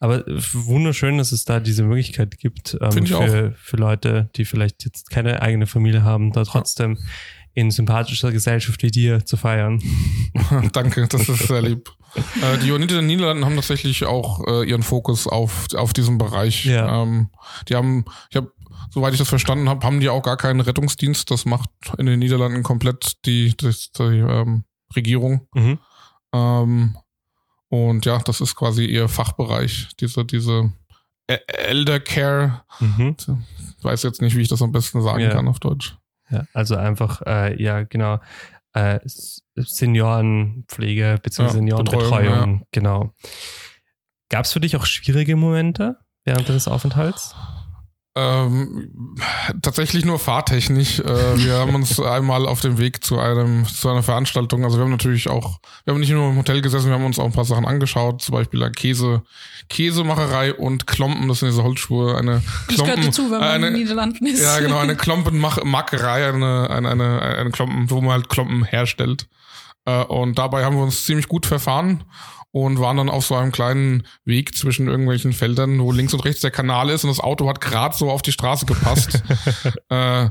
Aber 0.00 0.24
wunderschön, 0.26 1.18
dass 1.18 1.32
es 1.32 1.44
da 1.44 1.60
diese 1.60 1.82
Möglichkeit 1.82 2.38
gibt 2.38 2.76
ähm, 2.80 3.06
für, 3.06 3.52
für 3.52 3.76
Leute, 3.76 4.30
die 4.36 4.44
vielleicht 4.44 4.84
jetzt 4.84 5.10
keine 5.10 5.42
eigene 5.42 5.66
Familie 5.66 6.02
haben, 6.04 6.32
da 6.32 6.44
trotzdem 6.44 6.98
in 7.54 7.70
sympathischer 7.70 8.30
Gesellschaft 8.30 8.82
wie 8.82 8.90
dir 8.90 9.26
zu 9.26 9.36
feiern. 9.36 9.82
Danke, 10.72 11.06
das 11.08 11.28
ist 11.28 11.48
sehr 11.48 11.60
lieb. 11.60 11.90
äh, 12.42 12.58
die 12.58 12.70
Unite 12.70 12.94
der 12.94 13.02
Niederlanden 13.02 13.44
haben 13.44 13.56
tatsächlich 13.56 14.06
auch 14.06 14.46
äh, 14.46 14.68
ihren 14.68 14.82
Fokus 14.82 15.26
auf, 15.26 15.66
auf 15.74 15.92
diesem 15.92 16.18
Bereich. 16.18 16.64
Ja. 16.64 17.02
Ähm, 17.02 17.30
die 17.68 17.74
haben, 17.74 18.04
ich 18.30 18.36
habe, 18.36 18.52
soweit 18.90 19.12
ich 19.12 19.18
das 19.18 19.28
verstanden 19.28 19.68
habe, 19.68 19.86
haben 19.86 20.00
die 20.00 20.08
auch 20.08 20.22
gar 20.22 20.36
keinen 20.36 20.60
Rettungsdienst. 20.60 21.30
Das 21.30 21.44
macht 21.44 21.70
in 21.98 22.06
den 22.06 22.18
Niederlanden 22.18 22.62
komplett 22.62 23.24
die, 23.24 23.56
das, 23.56 23.90
die 23.92 24.02
ähm, 24.02 24.64
Regierung. 24.96 25.46
Mhm. 25.54 25.78
Ähm, 26.32 26.96
und 27.68 28.06
ja, 28.06 28.18
das 28.18 28.40
ist 28.40 28.54
quasi 28.56 28.84
ihr 28.86 29.08
Fachbereich, 29.08 29.88
diese, 30.00 30.24
diese 30.24 30.72
E- 31.30 31.38
Elder 31.46 32.00
Care. 32.00 32.62
Mhm. 32.80 33.16
Ich 33.78 33.84
weiß 33.84 34.02
jetzt 34.04 34.22
nicht, 34.22 34.34
wie 34.36 34.40
ich 34.40 34.48
das 34.48 34.62
am 34.62 34.72
besten 34.72 35.02
sagen 35.02 35.20
Ja. 35.20 35.30
kann 35.30 35.48
auf 35.48 35.60
Deutsch. 35.60 35.96
Ja, 36.30 36.44
also 36.54 36.76
einfach, 36.76 37.22
äh, 37.26 37.62
ja, 37.62 37.82
genau, 37.84 38.20
äh, 38.74 38.98
Seniorenpflege 39.54 41.18
bzw. 41.22 41.42
Ja, 41.46 41.48
Seniorenbetreuung, 41.52 42.08
Betreuung, 42.10 42.62
genau. 42.72 43.12
Gab 44.28 44.44
es 44.44 44.52
für 44.52 44.60
dich 44.60 44.76
auch 44.76 44.84
schwierige 44.86 45.36
Momente 45.36 45.96
während 46.24 46.48
des 46.48 46.68
Aufenthalts? 46.68 47.34
Ähm, 48.18 48.90
tatsächlich 49.62 50.04
nur 50.04 50.18
fahrtechnisch. 50.18 50.98
Äh, 50.98 51.04
wir 51.38 51.54
haben 51.54 51.74
uns 51.76 52.00
einmal 52.00 52.46
auf 52.46 52.60
dem 52.60 52.78
Weg 52.78 53.04
zu 53.04 53.18
einem 53.18 53.64
zu 53.64 53.88
einer 53.88 54.02
Veranstaltung, 54.02 54.64
also 54.64 54.76
wir 54.76 54.84
haben 54.84 54.90
natürlich 54.90 55.28
auch, 55.28 55.60
wir 55.84 55.94
haben 55.94 56.00
nicht 56.00 56.10
nur 56.10 56.30
im 56.30 56.36
Hotel 56.36 56.60
gesessen, 56.60 56.88
wir 56.88 56.94
haben 56.94 57.04
uns 57.04 57.20
auch 57.20 57.26
ein 57.26 57.32
paar 57.32 57.44
Sachen 57.44 57.64
angeschaut, 57.64 58.20
zum 58.22 58.34
Beispiel 58.34 58.60
eine 58.62 58.72
Käse, 58.72 59.22
Käsemacherei 59.68 60.52
und 60.52 60.88
Klompen, 60.88 61.28
das 61.28 61.40
sind 61.40 61.50
diese 61.50 61.62
Holzschuhe, 61.62 62.16
eine 62.16 62.42
Das 62.66 62.78
gehört 62.78 62.94
Klompen, 62.94 63.04
dazu, 63.04 63.30
wenn 63.30 63.38
man 63.38 63.54
in 63.56 63.62
den 63.62 63.68
eine, 63.68 63.78
Niederlanden 63.78 64.26
ist. 64.26 64.42
ja 64.42 64.58
genau, 64.58 64.78
eine 64.78 64.96
Klompenmackerei, 64.96 66.28
eine, 66.28 66.70
eine, 66.70 66.88
eine, 66.90 67.22
eine 67.22 67.50
Klompen, 67.50 67.88
wo 67.90 68.00
man 68.00 68.12
halt 68.12 68.28
Klompen 68.28 68.64
herstellt. 68.64 69.28
Äh, 69.84 70.02
und 70.04 70.38
dabei 70.38 70.64
haben 70.64 70.76
wir 70.76 70.82
uns 70.82 71.04
ziemlich 71.04 71.28
gut 71.28 71.46
verfahren 71.46 72.02
und 72.64 72.80
waren 72.80 72.96
dann 72.96 73.08
auf 73.08 73.26
so 73.26 73.34
einem 73.34 73.52
kleinen 73.52 74.06
Weg 74.24 74.54
zwischen 74.54 74.88
irgendwelchen 74.88 75.32
Feldern, 75.32 75.80
wo 75.80 75.92
links 75.92 76.14
und 76.14 76.24
rechts 76.24 76.40
der 76.40 76.50
Kanal 76.50 76.90
ist 76.90 77.04
und 77.04 77.10
das 77.10 77.20
Auto 77.20 77.48
hat 77.48 77.60
gerade 77.60 77.96
so 77.96 78.10
auf 78.10 78.22
die 78.22 78.32
Straße 78.32 78.66
gepasst. 78.66 79.22
äh, 79.88 80.28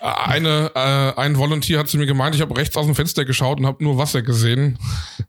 eine, 0.00 0.70
äh, 0.74 1.20
ein 1.20 1.36
Volunteer 1.36 1.80
hat 1.80 1.88
zu 1.88 1.98
mir 1.98 2.06
gemeint, 2.06 2.34
ich 2.34 2.40
habe 2.40 2.56
rechts 2.56 2.76
aus 2.76 2.86
dem 2.86 2.94
Fenster 2.94 3.24
geschaut 3.24 3.58
und 3.58 3.66
habe 3.66 3.82
nur 3.82 3.98
Wasser 3.98 4.22
gesehen. 4.22 4.78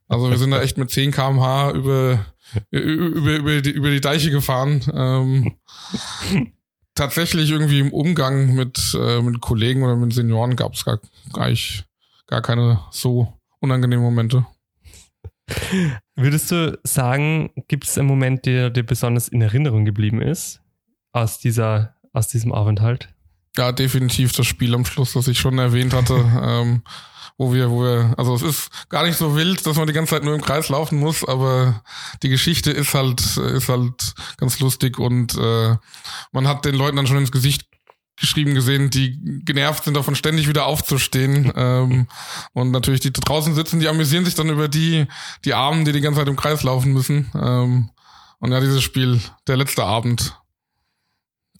Also 0.08 0.30
wir 0.30 0.38
sind 0.38 0.52
da 0.52 0.62
echt 0.62 0.78
mit 0.78 0.92
10 0.92 1.12
km/h 1.12 1.72
über, 1.72 2.26
über, 2.70 3.36
über, 3.36 3.62
die, 3.62 3.72
über 3.72 3.90
die 3.90 4.02
Deiche 4.02 4.30
gefahren. 4.30 4.84
Ähm, 4.94 5.56
tatsächlich 6.94 7.50
irgendwie 7.50 7.80
im 7.80 7.94
Umgang 7.94 8.54
mit, 8.54 8.96
äh, 9.00 9.22
mit 9.22 9.42
Kollegen 9.42 9.84
oder 9.84 9.96
mit 9.96 10.14
Senioren 10.14 10.56
gab 10.56 10.74
es 10.74 10.86
gar, 10.86 11.00
gar, 11.34 11.52
gar 12.28 12.42
keine 12.42 12.82
so 12.92 13.34
unangenehmen 13.60 14.04
Momente. 14.04 14.46
Würdest 16.22 16.52
du 16.52 16.78
sagen, 16.84 17.50
gibt 17.70 17.86
es 17.86 17.98
einen 17.98 18.08
Moment, 18.08 18.46
der 18.46 18.70
dir 18.70 18.84
besonders 18.84 19.30
in 19.30 19.42
Erinnerung 19.42 19.86
geblieben 19.86 20.22
ist 20.22 20.60
aus, 21.14 21.40
dieser, 21.40 21.96
aus 22.12 22.28
diesem 22.28 22.52
Aufenthalt? 22.52 23.08
Ja, 23.56 23.72
definitiv 23.72 24.34
das 24.34 24.46
Spiel 24.46 24.76
am 24.76 24.84
Schluss, 24.84 25.14
das 25.14 25.30
ich 25.30 25.40
schon 25.40 25.58
erwähnt 25.60 25.94
hatte, 25.94 26.16
ähm, 26.44 26.84
wo 27.38 27.54
wir, 27.54 27.72
wo 27.72 27.84
wir, 27.84 28.16
also 28.18 28.36
es 28.36 28.42
ist 28.42 28.90
gar 28.90 29.06
nicht 29.06 29.16
so 29.16 29.38
wild, 29.38 29.66
dass 29.66 29.78
man 29.78 29.88
die 29.88 29.94
ganze 29.94 30.16
Zeit 30.16 30.26
nur 30.26 30.36
im 30.36 30.42
Kreis 30.42 30.68
laufen 30.68 31.00
muss, 31.00 31.24
aber 31.26 31.84
die 32.22 32.28
Geschichte 32.28 32.72
ist 32.72 32.94
halt, 32.94 33.22
ist 33.38 33.70
halt 33.70 34.14
ganz 34.36 34.60
lustig 34.60 35.00
und 35.00 35.38
äh, 35.38 35.78
man 36.34 36.48
hat 36.50 36.66
den 36.66 36.76
Leuten 36.76 36.98
dann 36.98 37.08
schon 37.08 37.18
ins 37.18 37.32
Gesicht 37.32 37.69
geschrieben 38.20 38.54
gesehen, 38.54 38.90
die 38.90 39.20
genervt 39.44 39.84
sind 39.84 39.96
davon 39.96 40.16
ständig 40.16 40.48
wieder 40.48 40.66
aufzustehen. 40.66 41.52
ähm, 41.56 42.08
und 42.54 42.72
natürlich 42.72 43.02
die 43.02 43.14
draußen 43.14 43.56
sitzen, 43.56 43.80
die 43.80 43.88
amüsieren 43.88 44.26
sich 44.26 44.36
dann 44.36 44.50
über 44.50 44.68
die, 44.68 45.08
die 45.46 45.54
Armen, 45.54 45.86
die 45.86 45.92
die 45.92 46.02
ganze 46.02 46.20
Zeit 46.20 46.28
im 46.28 46.36
Kreis 46.36 46.64
laufen 46.64 46.94
müssen. 46.94 47.32
Ähm, 47.36 47.90
und 48.40 48.52
ja, 48.52 48.60
dieses 48.60 48.84
Spiel, 48.84 49.20
der 49.48 49.58
letzte 49.58 49.84
Abend, 49.84 50.40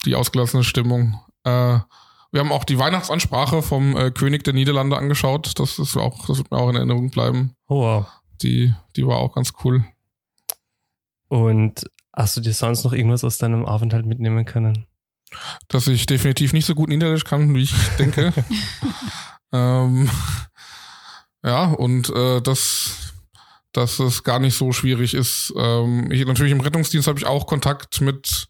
die 0.04 0.14
ausgelassene 0.14 0.64
Stimmung. 0.64 1.20
Äh, 1.44 1.78
wir 2.32 2.40
haben 2.40 2.52
auch 2.52 2.64
die 2.64 2.78
Weihnachtsansprache 2.78 3.62
vom 3.62 3.96
äh, 3.96 4.10
König 4.10 4.44
der 4.44 4.54
Niederlande 4.54 4.96
angeschaut. 4.96 5.58
Das 5.58 5.78
ist 5.78 5.96
auch, 5.96 6.26
das 6.26 6.38
wird 6.38 6.50
mir 6.50 6.58
auch 6.58 6.70
in 6.70 6.76
Erinnerung 6.76 7.10
bleiben. 7.10 7.54
Oh, 7.68 7.82
wow. 7.82 8.06
Die, 8.42 8.72
die 8.96 9.06
war 9.06 9.18
auch 9.18 9.34
ganz 9.34 9.52
cool. 9.64 9.84
Und 11.28 11.84
hast 12.14 12.36
du 12.36 12.40
dir 12.40 12.52
sonst 12.52 12.84
noch 12.84 12.92
irgendwas 12.92 13.24
aus 13.24 13.38
deinem 13.38 13.66
Aufenthalt 13.66 14.06
mitnehmen 14.06 14.44
können? 14.44 14.86
Dass 15.68 15.86
ich 15.86 16.06
definitiv 16.06 16.52
nicht 16.52 16.66
so 16.66 16.74
gut 16.74 16.88
Niederländisch 16.88 17.24
kann, 17.24 17.54
wie 17.54 17.62
ich 17.62 17.74
denke. 17.98 18.32
ähm, 19.52 20.10
ja, 21.44 21.64
und 21.66 22.10
äh, 22.10 22.40
dass, 22.40 23.12
dass 23.72 23.98
es 23.98 24.24
gar 24.24 24.38
nicht 24.38 24.56
so 24.56 24.72
schwierig 24.72 25.14
ist. 25.14 25.52
Ähm, 25.56 26.10
ich, 26.10 26.26
natürlich 26.26 26.52
im 26.52 26.60
Rettungsdienst 26.60 27.08
habe 27.08 27.18
ich 27.18 27.26
auch 27.26 27.46
Kontakt 27.46 28.00
mit 28.00 28.48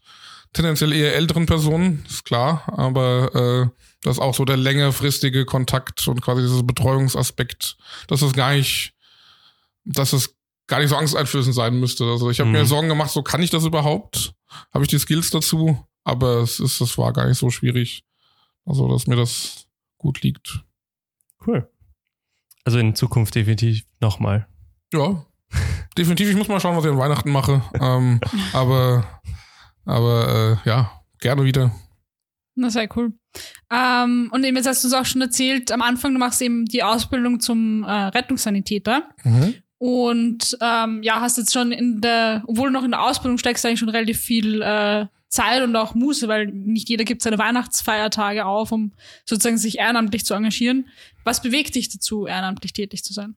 tendenziell 0.53 0.91
eher 0.91 1.15
älteren 1.15 1.45
Personen, 1.45 2.03
ist 2.09 2.25
klar, 2.25 2.63
aber 2.67 3.35
äh, 3.35 3.81
das 4.03 4.17
ist 4.17 4.21
auch 4.21 4.35
so 4.35 4.45
der 4.45 4.57
längerfristige 4.57 5.45
Kontakt 5.45 6.07
und 6.07 6.21
quasi 6.21 6.41
dieser 6.41 6.63
Betreuungsaspekt, 6.63 7.77
dass 8.07 8.21
es 8.21 8.33
gar 8.33 8.53
nicht, 8.53 8.93
dass 9.85 10.11
es 10.11 10.35
gar 10.67 10.79
nicht 10.79 10.89
so 10.89 10.95
angsteinflößend 10.95 11.55
sein 11.55 11.79
müsste. 11.79 12.05
Also 12.05 12.29
ich 12.29 12.39
habe 12.39 12.49
mhm. 12.49 12.57
mir 12.57 12.65
Sorgen 12.65 12.89
gemacht, 12.89 13.11
so 13.11 13.21
kann 13.21 13.41
ich 13.41 13.49
das 13.49 13.63
überhaupt? 13.63 14.33
Habe 14.73 14.83
ich 14.83 14.89
die 14.89 14.99
Skills 14.99 15.29
dazu? 15.29 15.85
Aber 16.03 16.41
es 16.41 16.59
ist, 16.59 16.81
es 16.81 16.97
war 16.97 17.13
gar 17.13 17.27
nicht 17.27 17.37
so 17.37 17.49
schwierig. 17.49 18.03
Also, 18.65 18.87
dass 18.87 19.07
mir 19.07 19.15
das 19.15 19.67
gut 19.97 20.21
liegt. 20.21 20.63
Cool. 21.45 21.69
Also 22.63 22.79
in 22.79 22.95
Zukunft 22.95 23.35
definitiv 23.35 23.83
nochmal. 23.99 24.47
Ja, 24.93 25.25
definitiv. 25.97 26.29
Ich 26.29 26.35
muss 26.35 26.47
mal 26.47 26.59
schauen, 26.59 26.77
was 26.77 26.85
ich 26.85 26.91
an 26.91 26.97
Weihnachten 26.97 27.31
mache. 27.31 27.63
ähm, 27.79 28.19
aber, 28.53 29.21
aber 29.85 30.59
äh, 30.63 30.69
ja, 30.69 30.91
gerne 31.19 31.43
wieder. 31.43 31.71
Das 32.55 32.73
sei 32.73 32.87
cool. 32.95 33.13
Ähm, 33.71 34.29
und 34.33 34.43
eben 34.43 34.57
jetzt 34.57 34.67
hast 34.67 34.83
du 34.83 34.87
es 34.87 34.93
auch 34.93 35.05
schon 35.05 35.21
erzählt, 35.21 35.71
am 35.71 35.81
Anfang, 35.81 36.13
du 36.13 36.19
machst 36.19 36.41
eben 36.41 36.65
die 36.65 36.83
Ausbildung 36.83 37.39
zum 37.39 37.83
äh, 37.83 37.91
Rettungssanitäter. 37.91 39.03
Mhm. 39.23 39.55
Und 39.77 40.57
ähm, 40.61 41.01
ja, 41.01 41.21
hast 41.21 41.37
jetzt 41.37 41.53
schon 41.53 41.71
in 41.71 42.01
der, 42.01 42.43
obwohl 42.45 42.67
du 42.67 42.73
noch 42.73 42.83
in 42.83 42.91
der 42.91 43.01
Ausbildung 43.01 43.37
steckst, 43.37 43.65
eigentlich 43.65 43.79
schon 43.79 43.89
relativ 43.89 44.19
viel 44.19 44.61
äh, 44.61 45.07
Zeit 45.31 45.63
und 45.63 45.75
auch 45.75 45.95
Muße, 45.95 46.27
weil 46.27 46.47
nicht 46.47 46.89
jeder 46.89 47.05
gibt 47.05 47.21
seine 47.21 47.39
Weihnachtsfeiertage 47.39 48.45
auf, 48.45 48.71
um 48.71 48.91
sozusagen 49.25 49.57
sich 49.57 49.79
ehrenamtlich 49.79 50.25
zu 50.25 50.33
engagieren. 50.33 50.89
Was 51.23 51.41
bewegt 51.41 51.75
dich 51.75 51.89
dazu, 51.89 52.27
ehrenamtlich 52.27 52.73
tätig 52.73 53.03
zu 53.03 53.13
sein? 53.13 53.35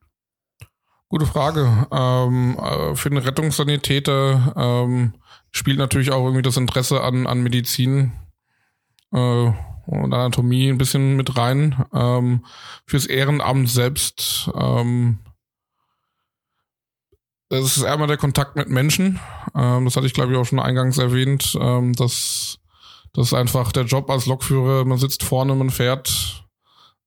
Gute 1.08 1.26
Frage. 1.26 1.86
Ähm, 1.92 2.58
äh, 2.58 2.96
für 2.96 3.10
den 3.10 3.18
Rettungssanitäter 3.18 4.54
ähm, 4.56 5.14
spielt 5.52 5.78
natürlich 5.78 6.10
auch 6.10 6.24
irgendwie 6.24 6.42
das 6.42 6.56
Interesse 6.56 7.00
an, 7.00 7.28
an 7.28 7.42
Medizin 7.44 8.12
äh, 9.12 9.52
und 9.86 10.12
Anatomie 10.12 10.68
ein 10.70 10.78
bisschen 10.78 11.14
mit 11.14 11.36
rein. 11.36 11.84
Ähm, 11.94 12.44
fürs 12.86 13.06
Ehrenamt 13.06 13.70
selbst 13.70 14.50
ähm, 14.56 15.20
das 17.60 17.76
ist 17.76 17.84
einmal 17.84 18.08
der 18.08 18.16
Kontakt 18.16 18.56
mit 18.56 18.68
Menschen. 18.68 19.20
Ähm, 19.54 19.84
das 19.84 19.96
hatte 19.96 20.06
ich, 20.06 20.14
glaube 20.14 20.32
ich, 20.32 20.38
auch 20.38 20.44
schon 20.44 20.60
eingangs 20.60 20.98
erwähnt. 20.98 21.56
Ähm, 21.60 21.92
dass 21.94 22.58
das 23.12 23.28
ist 23.28 23.34
einfach 23.34 23.72
der 23.72 23.84
Job 23.84 24.10
als 24.10 24.26
Lokführer. 24.26 24.84
Man 24.84 24.98
sitzt 24.98 25.22
vorne, 25.22 25.54
man 25.54 25.70
fährt. 25.70 26.44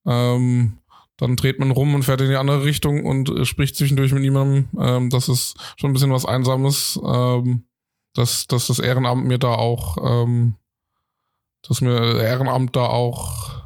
Ähm, 0.05 0.79
dann 1.17 1.35
dreht 1.35 1.59
man 1.59 1.71
rum 1.71 1.95
und 1.95 2.03
fährt 2.03 2.21
in 2.21 2.29
die 2.29 2.35
andere 2.35 2.63
Richtung 2.63 3.05
und 3.05 3.29
äh, 3.29 3.45
spricht 3.45 3.75
zwischendurch 3.75 4.13
mit 4.13 4.21
niemandem. 4.21 4.69
Ähm, 4.79 5.09
das 5.09 5.27
ist 5.27 5.55
schon 5.75 5.89
ein 5.89 5.93
bisschen 5.93 6.13
was 6.13 6.25
Einsames. 6.25 6.99
Ähm, 7.03 7.63
dass, 8.13 8.47
dass 8.47 8.67
das 8.67 8.79
Ehrenamt 8.79 9.25
mir 9.25 9.37
da 9.37 9.53
auch, 9.53 9.97
ähm, 10.03 10.55
dass 11.61 11.81
mir 11.81 12.19
Ehrenamt 12.19 12.75
da 12.75 12.85
auch 12.87 13.63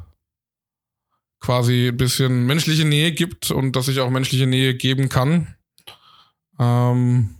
quasi 1.39 1.87
ein 1.87 1.97
bisschen 1.97 2.45
menschliche 2.45 2.85
Nähe 2.85 3.11
gibt 3.11 3.51
und 3.51 3.75
dass 3.75 3.87
ich 3.87 3.99
auch 3.99 4.09
menschliche 4.09 4.47
Nähe 4.47 4.75
geben 4.75 5.09
kann. 5.09 5.55
Ähm, 6.61 7.35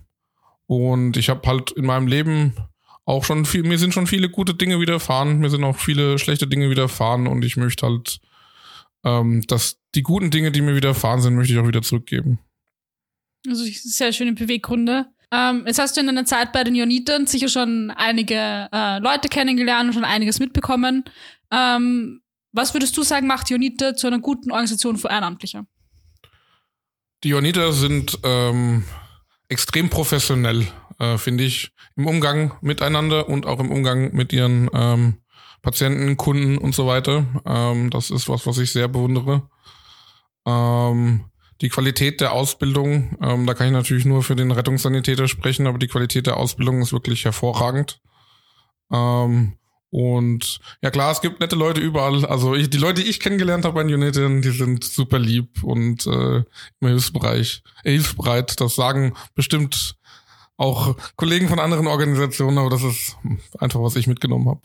und 0.66 1.16
ich 1.16 1.30
habe 1.30 1.48
halt 1.48 1.72
in 1.72 1.86
meinem 1.86 2.08
Leben 2.08 2.56
auch 3.06 3.24
schon 3.24 3.46
viel, 3.46 3.64
mir 3.64 3.78
sind 3.78 3.94
schon 3.94 4.08
viele 4.08 4.30
gute 4.30 4.56
Dinge 4.56 4.80
widerfahren, 4.80 5.40
mir 5.40 5.50
sind 5.50 5.64
auch 5.64 5.78
viele 5.78 6.18
schlechte 6.18 6.48
Dinge 6.48 6.70
widerfahren 6.70 7.28
und 7.28 7.46
ich 7.46 7.56
möchte 7.56 7.86
halt, 7.86 8.20
ähm, 9.04 9.44
dass 9.48 9.80
die 9.96 10.02
guten 10.02 10.32
Dinge, 10.32 10.52
die 10.52 10.62
mir 10.62 10.76
widerfahren 10.76 11.22
sind, 11.22 11.36
möchte 11.36 11.54
ich 11.54 11.60
auch 11.60 11.68
wieder 11.68 11.82
zurückgeben. 11.82 12.40
Also 13.48 13.64
sehr 13.66 14.12
schöne 14.14 14.34
Beweggründe. 14.34 15.08
Ähm, 15.32 15.64
jetzt 15.66 15.80
hast 15.80 15.96
du 15.96 16.02
in 16.02 16.08
deiner 16.08 16.26
Zeit 16.26 16.52
bei 16.52 16.64
den 16.64 16.76
Jonitern 16.76 17.26
sicher 17.28 17.48
schon 17.48 17.92
einige 17.92 18.70
äh, 18.72 19.00
Leute 19.00 19.30
kennengelernt 19.30 19.90
und 19.90 19.94
schon 19.94 20.04
einiges 20.04 20.40
mitbekommen. 20.40 21.06
Ähm, 21.52 22.22
was 22.52 22.74
würdest 22.74 22.98
du 22.98 23.04
sagen, 23.04 23.28
macht 23.28 23.50
Joniter 23.50 23.96
zu 23.96 24.08
einer 24.08 24.20
guten 24.20 24.52
Organisation 24.52 24.98
für 24.98 25.10
Ehrenamtliche? 25.10 25.66
Die 27.24 27.30
Joniter 27.30 27.72
sind 27.72 28.20
ähm, 28.24 28.84
extrem 29.52 29.90
professionell, 29.90 30.66
äh, 31.00 31.18
finde 31.18 31.44
ich, 31.44 31.72
im 31.96 32.08
Umgang 32.08 32.54
miteinander 32.62 33.28
und 33.28 33.46
auch 33.46 33.60
im 33.60 33.72
Umgang 33.72 34.14
mit 34.14 34.34
ihren 34.34 34.70
ähm, 34.74 35.18
Patienten, 35.62 36.18
Kunden 36.18 36.58
und 36.58 36.74
so 36.74 36.88
weiter. 36.88 37.26
Ähm, 37.46 37.90
das 37.90 38.10
ist 38.10 38.30
was, 38.30 38.48
was 38.48 38.58
ich 38.58 38.72
sehr 38.72 38.88
bewundere. 38.88 39.44
Ähm, 40.46 41.26
die 41.62 41.70
Qualität 41.70 42.22
der 42.22 42.32
Ausbildung, 42.32 43.18
ähm, 43.22 43.46
da 43.46 43.54
kann 43.54 43.68
ich 43.68 43.74
natürlich 43.74 44.06
nur 44.06 44.24
für 44.24 44.36
den 44.36 44.52
Rettungssanitäter 44.52 45.28
sprechen, 45.28 45.68
aber 45.68 45.78
die 45.78 45.88
Qualität 45.88 46.26
der 46.26 46.38
Ausbildung 46.38 46.82
ist 46.82 46.94
wirklich 46.94 47.26
hervorragend. 47.26 48.02
Ähm, 48.92 49.54
und 49.92 50.60
ja 50.82 50.90
klar, 50.90 51.12
es 51.12 51.22
gibt 51.22 51.42
nette 51.42 51.58
Leute 51.58 51.82
überall. 51.82 52.26
Also 52.26 52.56
ich, 52.56 52.70
die 52.70 52.78
Leute, 52.78 53.04
die 53.04 53.10
ich 53.10 53.20
kennengelernt 53.20 53.66
habe 53.66 53.76
bei 53.76 53.94
United, 53.94 54.44
die 54.44 54.50
sind 54.50 54.86
super 54.86 55.20
lieb 55.20 55.64
und 55.64 56.08
äh, 56.08 56.44
immer 56.80 56.90
hilfsbereit. 56.90 57.62
Hilfsbereit. 57.84 58.60
Das 58.62 58.76
sagen 58.76 59.14
bestimmt 59.36 59.98
auch 60.56 60.96
Kollegen 61.18 61.50
von 61.50 61.60
anderen 61.60 61.88
Organisationen, 61.88 62.58
aber 62.58 62.70
das 62.70 62.84
ist 62.84 63.18
einfach, 63.60 63.82
was 63.82 63.98
ich 63.98 64.08
mitgenommen 64.08 64.48
habe. 64.48 64.62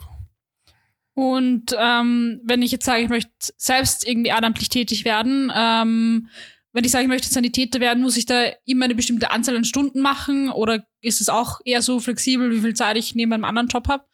Und 1.13 1.75
ähm, 1.77 2.39
wenn 2.45 2.61
ich 2.61 2.71
jetzt 2.71 2.85
sage, 2.85 3.01
ich 3.01 3.09
möchte 3.09 3.31
selbst 3.57 4.07
irgendwie 4.07 4.29
ehrenamtlich 4.29 4.69
tätig 4.69 5.03
werden, 5.03 5.51
ähm, 5.53 6.29
wenn 6.71 6.85
ich 6.85 6.91
sage, 6.91 7.03
ich 7.03 7.09
möchte 7.09 7.27
Sanitäter 7.27 7.79
werden, 7.79 8.03
muss 8.03 8.17
ich 8.17 8.27
da 8.27 8.51
immer 8.65 8.85
eine 8.85 8.95
bestimmte 8.95 9.31
Anzahl 9.31 9.57
an 9.57 9.65
Stunden 9.65 9.99
machen 9.99 10.49
oder 10.49 10.85
ist 11.01 11.19
es 11.19 11.27
auch 11.27 11.59
eher 11.65 11.81
so 11.81 11.99
flexibel, 11.99 12.51
wie 12.51 12.61
viel 12.61 12.75
Zeit 12.75 12.97
ich 12.97 13.15
neben 13.15 13.33
einem 13.33 13.45
anderen 13.45 13.67
Job 13.67 13.87
habe? 13.89 14.05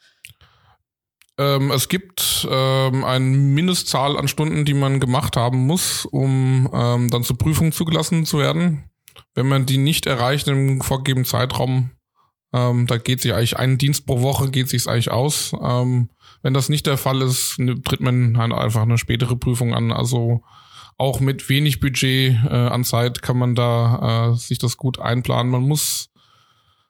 Ähm, 1.37 1.71
es 1.71 1.89
gibt 1.89 2.47
ähm, 2.49 3.03
eine 3.03 3.25
Mindestzahl 3.25 4.17
an 4.17 4.27
Stunden, 4.27 4.65
die 4.65 4.73
man 4.73 4.99
gemacht 4.99 5.35
haben 5.35 5.65
muss, 5.65 6.05
um 6.05 6.69
ähm, 6.73 7.09
dann 7.09 7.23
zur 7.23 7.37
Prüfung 7.37 7.71
zugelassen 7.71 8.25
zu 8.25 8.37
werden. 8.37 8.89
Wenn 9.33 9.47
man 9.47 9.65
die 9.65 9.77
nicht 9.77 10.05
erreicht 10.05 10.47
im 10.47 10.81
vorgegebenen 10.81 11.25
Zeitraum, 11.25 11.91
ähm, 12.53 12.85
da 12.85 12.97
geht 12.97 13.21
sich 13.21 13.33
eigentlich 13.33 13.57
ein 13.57 13.79
Dienst 13.79 14.05
pro 14.05 14.21
Woche 14.21 14.51
geht 14.51 14.69
sich 14.69 14.87
eigentlich 14.87 15.11
aus. 15.11 15.53
Ähm, 15.59 16.09
wenn 16.43 16.53
das 16.53 16.69
nicht 16.69 16.85
der 16.85 16.97
Fall 16.97 17.21
ist, 17.21 17.57
ne, 17.57 17.81
tritt 17.81 18.01
man 18.01 18.37
halt 18.37 18.53
einfach 18.53 18.83
eine 18.83 18.99
spätere 18.99 19.35
Prüfung 19.35 19.73
an. 19.73 19.91
Also 19.91 20.43
auch 20.97 21.19
mit 21.19 21.49
wenig 21.49 21.79
Budget 21.79 22.37
äh, 22.45 22.49
an 22.49 22.83
Zeit 22.83 23.23
kann 23.23 23.37
man 23.37 23.55
da 23.55 24.31
äh, 24.31 24.35
sich 24.35 24.59
das 24.59 24.77
gut 24.77 24.99
einplanen. 24.99 25.51
Man 25.51 25.63
muss 25.63 26.11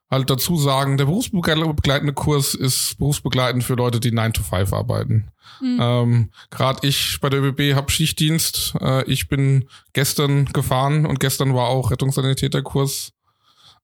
halt 0.10 0.30
dazu 0.30 0.58
sagen, 0.58 0.98
der 0.98 1.06
berufsbegleitende 1.06 2.14
Kurs 2.14 2.54
ist 2.54 2.98
berufsbegleitend 2.98 3.64
für 3.64 3.76
Leute, 3.76 4.00
die 4.00 4.12
9 4.12 4.34
to 4.34 4.44
5 4.44 4.72
arbeiten. 4.72 5.32
Mhm. 5.60 5.78
Ähm, 5.82 6.30
Gerade 6.52 6.88
ich 6.88 7.20
bei 7.20 7.30
der 7.30 7.42
ÖBB 7.42 7.76
habe 7.76 7.92
Schichtdienst. 7.92 8.76
Äh, 8.80 9.04
ich 9.06 9.28
bin 9.28 9.68
gestern 9.94 10.46
gefahren 10.46 11.06
und 11.06 11.20
gestern 11.20 11.54
war 11.54 11.68
auch 11.68 11.92
Rettungssanitäterkurs. 11.92 13.14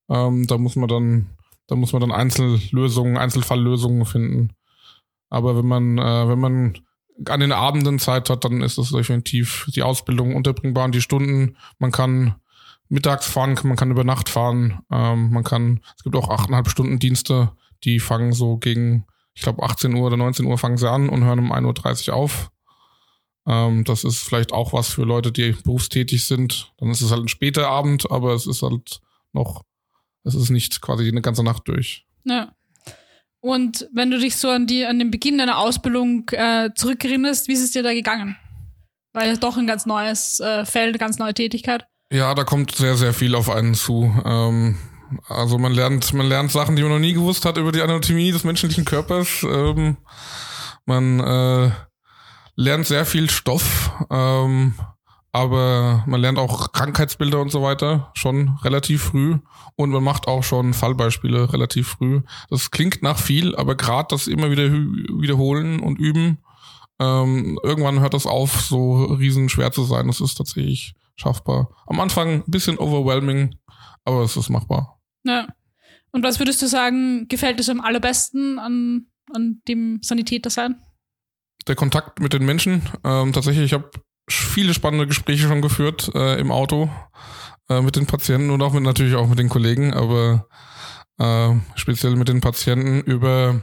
Ähm, 0.10 0.48
da 0.48 0.58
muss 0.58 0.76
man 0.76 0.88
dann, 0.88 1.30
da 1.68 1.76
muss 1.76 1.94
man 1.94 2.02
dann 2.02 2.12
Einzellösungen, 2.12 3.18
Einzelfalllösungen 3.18 4.06
finden. 4.06 4.54
Aber 5.30 5.58
wenn 5.58 5.68
man, 5.68 5.98
äh, 5.98 6.28
wenn 6.28 6.40
man 6.40 6.80
an 7.28 7.40
den 7.40 7.52
Abenden 7.52 8.00
Zeit 8.00 8.30
hat, 8.30 8.46
dann 8.46 8.62
ist 8.62 8.78
das 8.78 8.92
definitiv 8.92 9.68
die 9.76 9.84
Ausbildung 9.84 10.36
unterbringbar 10.36 10.86
und 10.86 10.96
die 10.96 11.02
Stunden. 11.02 11.58
Man 11.78 11.92
kann 11.92 12.36
mittags 12.90 13.28
fahren, 13.28 13.58
man 13.64 13.78
kann 13.78 13.92
über 13.92 14.04
Nacht 14.04 14.30
fahren, 14.30 14.82
ähm, 14.92 15.32
man 15.32 15.44
kann, 15.44 15.82
es 15.96 16.04
gibt 16.04 16.16
auch 16.16 16.30
achteinhalb 16.30 16.70
Stunden 16.70 17.00
Dienste, 17.00 17.52
die 17.84 18.00
fangen 18.00 18.34
so 18.34 18.58
gegen, 18.58 19.06
ich 19.34 19.44
glaube 19.44 19.64
18 19.64 19.94
Uhr 19.94 20.08
oder 20.08 20.18
19 20.18 20.46
Uhr 20.46 20.58
fangen 20.58 20.78
sie 20.78 20.90
an 20.90 21.08
und 21.08 21.24
hören 21.24 21.40
um 21.40 21.54
1.30 21.54 22.10
Uhr 22.10 22.16
auf. 22.16 22.52
Ähm, 23.48 23.84
das 23.84 24.04
ist 24.04 24.20
vielleicht 24.20 24.52
auch 24.52 24.74
was 24.74 24.90
für 24.90 25.04
Leute, 25.04 25.32
die 25.32 25.52
berufstätig 25.52 26.26
sind. 26.26 26.74
Dann 26.78 26.90
ist 26.90 27.02
es 27.02 27.12
halt 27.12 27.22
ein 27.22 27.30
später 27.30 27.68
Abend, 27.70 28.12
aber 28.12 28.34
es 28.34 28.48
ist 28.48 28.64
halt 28.64 29.00
noch, 29.32 29.64
es 30.24 30.36
ist 30.36 30.50
nicht 30.50 30.82
quasi 30.82 31.08
eine 31.08 31.22
ganze 31.22 31.44
Nacht 31.44 31.68
durch. 31.68 32.06
Ja. 32.26 32.54
Und 33.42 33.88
wenn 33.94 34.12
du 34.12 34.20
dich 34.20 34.36
so 34.36 34.50
an 34.50 34.68
die 34.68 34.86
an 34.86 35.00
den 35.00 35.12
Beginn 35.12 35.38
deiner 35.38 35.60
Ausbildung 35.60 36.28
äh, 36.32 36.72
zurückerinnerst, 36.76 37.48
wie 37.48 37.54
ist 37.54 37.64
es 37.64 37.72
dir 37.72 37.84
da 37.84 37.94
gegangen? 37.94 38.36
Weil 39.14 39.32
es 39.32 39.40
doch 39.40 39.58
ein 39.58 39.68
ganz 39.68 39.86
neues 39.86 40.40
äh, 40.42 40.66
Feld, 40.66 41.00
ganz 41.00 41.18
neue 41.20 41.34
Tätigkeit. 41.34 41.86
Ja, 42.12 42.34
da 42.34 42.44
kommt 42.44 42.74
sehr, 42.74 42.98
sehr 42.98 43.14
viel 43.14 43.36
auf 43.36 43.52
einen 43.52 43.76
zu. 43.76 44.12
Ähm, 44.26 44.78
also 45.28 45.60
man 45.60 45.72
lernt, 45.72 46.12
man 46.14 46.28
lernt 46.28 46.52
Sachen, 46.52 46.76
die 46.76 46.82
man 46.82 46.92
noch 46.92 47.00
nie 47.00 47.14
gewusst 47.14 47.46
hat 47.46 47.58
über 47.58 47.72
die 47.72 47.82
Anatomie 47.82 48.32
des 48.32 48.44
menschlichen 48.44 48.84
Körpers. 48.84 49.44
Ähm, 49.44 49.98
man 50.86 51.20
äh, 51.20 51.72
lernt 52.56 52.88
sehr 52.88 53.06
viel 53.06 53.30
Stoff, 53.30 53.92
ähm, 54.10 54.74
aber 55.32 56.04
man 56.08 56.20
lernt 56.20 56.40
auch 56.40 56.72
Krankheitsbilder 56.72 57.40
und 57.40 57.52
so 57.52 57.62
weiter 57.62 58.12
schon 58.16 58.58
relativ 58.64 59.04
früh 59.04 59.38
und 59.76 59.92
man 59.92 60.04
macht 60.04 60.28
auch 60.28 60.44
schon 60.44 60.74
Fallbeispiele 60.74 61.54
relativ 61.54 61.90
früh. 61.90 62.22
Das 62.50 62.72
klingt 62.72 63.04
nach 63.04 63.20
viel, 63.20 63.56
aber 63.56 63.76
gerade 63.76 64.08
das 64.10 64.26
immer 64.26 64.50
wieder 64.50 64.72
wiederholen 64.72 65.80
und 65.80 66.00
üben, 66.00 66.40
ähm, 67.00 67.60
irgendwann 67.62 68.00
hört 68.00 68.16
das 68.16 68.26
auf, 68.26 68.62
so 68.62 69.04
riesen 69.06 69.48
schwer 69.48 69.72
zu 69.72 69.84
sein. 69.84 70.08
Das 70.08 70.22
ist 70.22 70.36
tatsächlich 70.36 70.96
schaffbar. 71.20 71.70
Am 71.88 72.00
Anfang 72.00 72.44
ein 72.44 72.52
bisschen 72.52 72.78
overwhelming, 72.78 73.56
aber 74.06 74.24
es 74.24 74.38
ist 74.38 74.50
machbar. 74.50 75.00
Ja. 75.24 75.48
Und 76.12 76.24
was 76.24 76.40
würdest 76.40 76.62
du 76.62 76.68
sagen, 76.68 77.28
gefällt 77.28 77.60
dir 77.60 77.72
am 77.72 77.82
allerbesten 77.82 78.58
an, 78.58 79.08
an 79.34 79.62
dem 79.68 80.00
Sanitäter 80.02 80.50
sein? 80.50 80.82
Der 81.68 81.76
Kontakt 81.76 82.20
mit 82.20 82.34
den 82.34 82.46
Menschen. 82.46 82.82
Ähm, 83.04 83.34
tatsächlich, 83.34 83.66
ich 83.66 83.74
habe 83.74 83.92
viele 84.28 84.74
spannende 84.74 85.08
Gespräche 85.08 85.48
schon 85.48 85.62
geführt 85.62 86.10
äh, 86.16 86.40
im 86.40 86.52
Auto 86.52 86.90
äh, 87.70 87.82
mit 87.82 87.96
den 87.96 88.08
Patienten 88.08 88.50
und 88.50 88.62
auch 88.62 88.74
mit 88.74 88.84
natürlich 88.84 89.16
auch 89.16 89.28
mit 89.28 89.40
den 89.40 89.50
Kollegen, 89.50 89.94
aber 89.94 90.48
äh, 91.20 91.54
speziell 91.76 92.16
mit 92.16 92.30
den 92.30 92.42
Patienten 92.42 93.02
über 93.02 93.62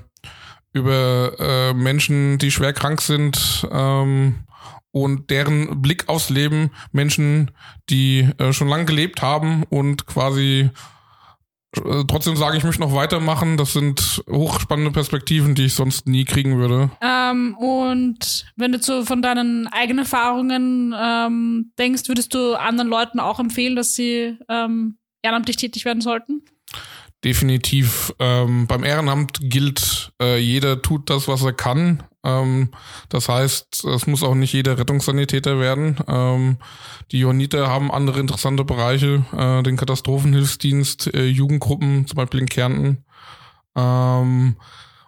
über 0.72 1.32
äh, 1.38 1.74
Menschen, 1.74 2.36
die 2.36 2.50
schwer 2.50 2.74
krank 2.74 3.00
sind 3.00 3.66
ähm, 3.72 4.44
und 4.96 5.28
deren 5.28 5.82
Blick 5.82 6.08
aufs 6.08 6.30
Leben, 6.30 6.70
Menschen, 6.90 7.50
die 7.90 8.30
äh, 8.38 8.54
schon 8.54 8.68
lange 8.68 8.86
gelebt 8.86 9.20
haben 9.20 9.62
und 9.68 10.06
quasi 10.06 10.70
äh, 11.76 12.04
trotzdem 12.08 12.34
sagen, 12.34 12.56
ich 12.56 12.64
möchte 12.64 12.80
noch 12.80 12.94
weitermachen. 12.94 13.58
Das 13.58 13.74
sind 13.74 14.24
hochspannende 14.26 14.92
Perspektiven, 14.92 15.54
die 15.54 15.66
ich 15.66 15.74
sonst 15.74 16.08
nie 16.08 16.24
kriegen 16.24 16.56
würde. 16.56 16.90
Ähm, 17.02 17.54
und 17.58 18.46
wenn 18.56 18.72
du 18.72 18.80
so 18.80 19.04
von 19.04 19.20
deinen 19.20 19.66
eigenen 19.66 19.98
Erfahrungen 19.98 20.94
ähm, 20.98 21.72
denkst, 21.78 22.08
würdest 22.08 22.32
du 22.32 22.54
anderen 22.54 22.88
Leuten 22.88 23.20
auch 23.20 23.38
empfehlen, 23.38 23.76
dass 23.76 23.94
sie 23.94 24.38
ähm, 24.48 24.96
ehrenamtlich 25.20 25.58
tätig 25.58 25.84
werden 25.84 26.00
sollten? 26.00 26.40
Definitiv. 27.22 28.14
Ähm, 28.18 28.66
beim 28.66 28.82
Ehrenamt 28.82 29.40
gilt, 29.42 30.12
äh, 30.22 30.38
jeder 30.38 30.80
tut 30.80 31.10
das, 31.10 31.28
was 31.28 31.42
er 31.42 31.52
kann. 31.52 32.02
Ähm, 32.26 32.70
das 33.08 33.28
heißt, 33.28 33.84
es 33.84 34.06
muss 34.06 34.22
auch 34.22 34.34
nicht 34.34 34.52
jeder 34.52 34.78
Rettungssanitäter 34.78 35.60
werden. 35.60 35.96
Ähm, 36.08 36.56
die 37.12 37.20
Johanniter 37.20 37.68
haben 37.68 37.92
andere 37.92 38.18
interessante 38.18 38.64
Bereiche, 38.64 39.24
äh, 39.36 39.62
den 39.62 39.76
Katastrophenhilfsdienst, 39.76 41.14
äh, 41.14 41.26
Jugendgruppen, 41.26 42.06
zum 42.06 42.16
Beispiel 42.16 42.40
in 42.40 42.48
Kärnten. 42.48 43.04
Ähm, 43.76 44.56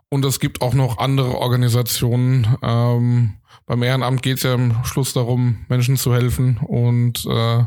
und 0.09 0.25
es 0.25 0.39
gibt 0.39 0.63
auch 0.63 0.75
noch 0.75 0.99
andere 0.99 1.37
Organisationen. 1.37 2.57
Ähm, 2.63 3.35
beim 3.67 3.83
Ehrenamt 3.83 4.23
geht 4.23 4.39
es 4.39 4.45
ja 4.45 4.55
am 4.55 4.85
Schluss 4.85 5.13
darum, 5.13 5.67
Menschen 5.69 5.97
zu 5.97 6.15
helfen. 6.15 6.59
Und 6.59 7.27
äh, 7.27 7.65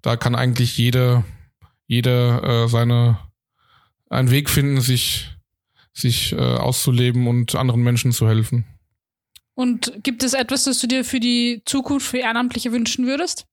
da 0.00 0.16
kann 0.16 0.36
eigentlich 0.36 0.78
jeder, 0.78 1.24
jeder 1.86 2.64
äh, 2.64 2.68
seine 2.68 3.18
einen 4.08 4.30
Weg 4.30 4.48
finden, 4.48 4.80
sich 4.80 5.36
sich 5.92 6.32
äh, 6.32 6.36
auszuleben 6.36 7.26
und 7.26 7.54
anderen 7.54 7.82
Menschen 7.82 8.12
zu 8.12 8.28
helfen. 8.28 8.66
Und 9.56 10.04
gibt 10.04 10.22
es 10.22 10.34
etwas, 10.34 10.64
das 10.64 10.78
du 10.80 10.86
dir 10.86 11.04
für 11.04 11.18
die 11.18 11.62
Zukunft 11.64 12.06
für 12.06 12.18
Ehrenamtliche 12.18 12.72
wünschen 12.72 13.06
würdest? 13.06 13.46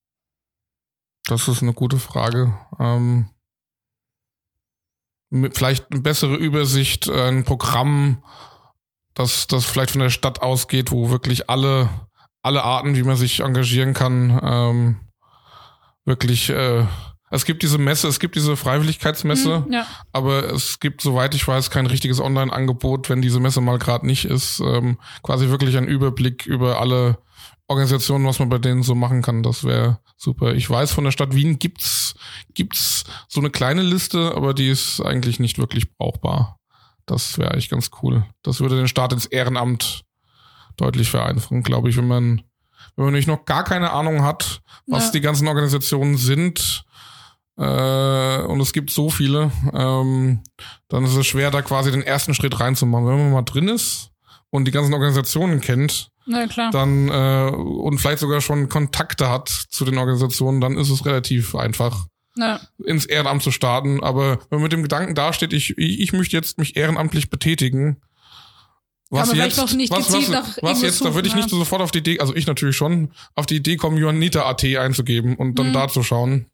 Das 1.26 1.48
ist 1.48 1.62
eine 1.62 1.74
gute 1.74 1.98
Frage. 1.98 2.54
Ähm, 2.78 3.30
vielleicht 5.54 5.92
eine 5.92 6.02
bessere 6.02 6.36
Übersicht, 6.36 7.08
äh, 7.08 7.30
ein 7.30 7.46
Programm, 7.46 8.22
das, 9.14 9.48
das 9.48 9.66
vielleicht 9.66 9.92
von 9.92 10.02
der 10.02 10.10
Stadt 10.10 10.42
ausgeht, 10.42 10.92
wo 10.92 11.10
wirklich 11.10 11.50
alle, 11.50 11.90
alle 12.42 12.64
Arten, 12.64 12.98
wie 12.98 13.04
man 13.04 13.16
sich 13.16 13.40
engagieren 13.40 13.94
kann, 13.94 14.40
ähm, 14.44 15.00
wirklich 16.04 16.50
äh, 16.50 16.86
es 17.34 17.46
gibt 17.46 17.64
diese 17.64 17.80
Messe, 17.80 18.08
es 18.08 18.20
gibt 18.20 18.36
diese 18.36 18.56
Freiwilligkeitsmesse, 18.56 19.64
mhm, 19.66 19.74
ja. 19.74 19.88
aber 20.12 20.54
es 20.54 20.80
gibt, 20.80 21.02
soweit 21.02 21.34
ich 21.34 21.48
weiß, 21.48 21.72
kein 21.72 21.88
richtiges 21.88 22.20
Online-Angebot, 22.20 23.10
wenn 23.10 23.24
diese 23.24 23.40
Messe 23.40 23.60
mal 23.60 23.80
gerade 23.80 24.06
nicht 24.06 24.26
ist. 24.26 24.60
Ähm, 24.60 25.00
quasi 25.24 25.50
wirklich 25.50 25.76
ein 25.76 25.88
Überblick 25.88 26.46
über 26.46 26.80
alle 26.80 27.18
Organisationen, 27.68 28.28
was 28.28 28.38
man 28.38 28.50
bei 28.50 28.60
denen 28.60 28.84
so 28.84 28.94
machen 28.94 29.24
kann. 29.24 29.42
Das 29.42 29.64
wäre 29.64 30.00
super. 30.16 30.54
Ich 30.54 30.70
weiß, 30.70 30.92
von 30.92 31.06
der 31.06 31.12
Stadt 31.12 31.34
Wien 31.34 31.58
gibt's 31.58 32.14
gibt's 32.54 33.04
so 33.28 33.40
eine 33.40 33.50
kleine 33.50 33.82
Liste, 33.82 34.34
aber 34.36 34.54
die 34.54 34.70
ist 34.70 35.02
eigentlich 35.02 35.40
nicht 35.40 35.58
wirklich 35.58 35.92
brauchbar. 35.98 36.60
Das 37.08 37.40
wäre 37.40 37.52
eigentlich 37.52 37.70
ganz 37.70 37.90
cool. 38.04 38.28
Das 38.44 38.60
würde 38.60 38.76
den 38.76 38.88
Start 38.88 39.12
ins 39.12 39.26
Ehrenamt 39.26 40.04
deutlich 40.78 41.10
vereinfachen, 41.10 41.64
glaube 41.64 41.90
ich, 41.90 41.98
wenn 41.98 42.08
man 42.08 42.44
wenn 42.96 43.06
man 43.06 43.14
nämlich 43.14 43.28
noch 43.28 43.46
gar 43.46 43.64
keine 43.64 43.92
Ahnung 43.92 44.24
hat, 44.24 44.62
was 44.86 45.06
ja. 45.06 45.12
die 45.14 45.22
ganzen 45.22 45.48
Organisationen 45.48 46.18
sind, 46.18 46.86
äh, 47.58 48.42
und 48.44 48.60
es 48.62 48.74
gibt 48.74 48.90
so 48.90 49.10
viele, 49.10 49.52
ähm, 49.74 50.42
dann 50.88 51.06
ist 51.06 51.16
es 51.16 51.28
schwer, 51.28 51.52
da 51.52 51.62
quasi 51.62 51.92
den 51.92 52.02
ersten 52.02 52.34
Schritt 52.34 52.60
reinzumachen. 52.60 53.08
Wenn 53.08 53.18
man 53.18 53.32
mal 53.32 53.42
drin 53.44 53.68
ist 53.68 54.10
und 54.50 54.66
die 54.66 54.72
ganzen 54.72 54.94
Organisationen 54.94 55.62
kennt, 55.62 56.10
Na 56.26 56.48
klar. 56.48 56.72
dann 56.72 57.10
äh, 57.10 57.56
und 57.56 58.00
vielleicht 58.00 58.20
sogar 58.20 58.42
schon 58.42 58.70
Kontakte 58.70 59.30
hat 59.30 59.50
zu 59.50 59.86
den 59.86 59.98
Organisationen, 59.98 60.62
dann 60.62 60.78
ist 60.78 60.90
es 60.90 61.06
relativ 61.06 61.56
einfach. 61.56 62.06
Ja. 62.36 62.60
ins 62.84 63.06
Ehrenamt 63.06 63.44
zu 63.44 63.52
starten, 63.52 64.02
aber 64.04 64.40
wenn 64.50 64.58
man 64.58 64.64
mit 64.64 64.72
dem 64.72 64.82
Gedanken 64.82 65.14
dasteht, 65.14 65.54
ich, 65.54 65.78
ich, 65.78 66.00
ich 66.00 66.14
möchte 66.14 66.36
jetzt 66.36 66.58
mich 66.58 66.76
ehrenamtlich 66.76 67.30
betätigen, 67.30 68.02
was 69.12 69.30
aber 69.30 69.38
jetzt, 69.38 69.60
was, 69.60 69.78
was, 69.78 70.58
was, 70.64 70.82
jetzt, 70.82 71.06
da 71.06 71.14
würde 71.14 71.28
ich 71.28 71.36
nicht 71.36 71.52
sofort 71.52 71.84
auf 71.84 71.92
die 71.92 72.00
Idee, 72.00 72.20
also 72.20 72.36
ich 72.36 72.48
natürlich 72.48 72.76
schon, 72.76 73.12
auf 73.36 73.46
die 73.46 73.58
Idee 73.58 73.76
kommen, 73.76 73.98
Johannita.at 73.98 74.64
einzugeben 74.64 75.36
und 75.36 75.60
dann 75.60 75.68
mhm. 75.68 75.74
da 75.74 75.88
zu 75.88 76.02
schauen. 76.02 76.48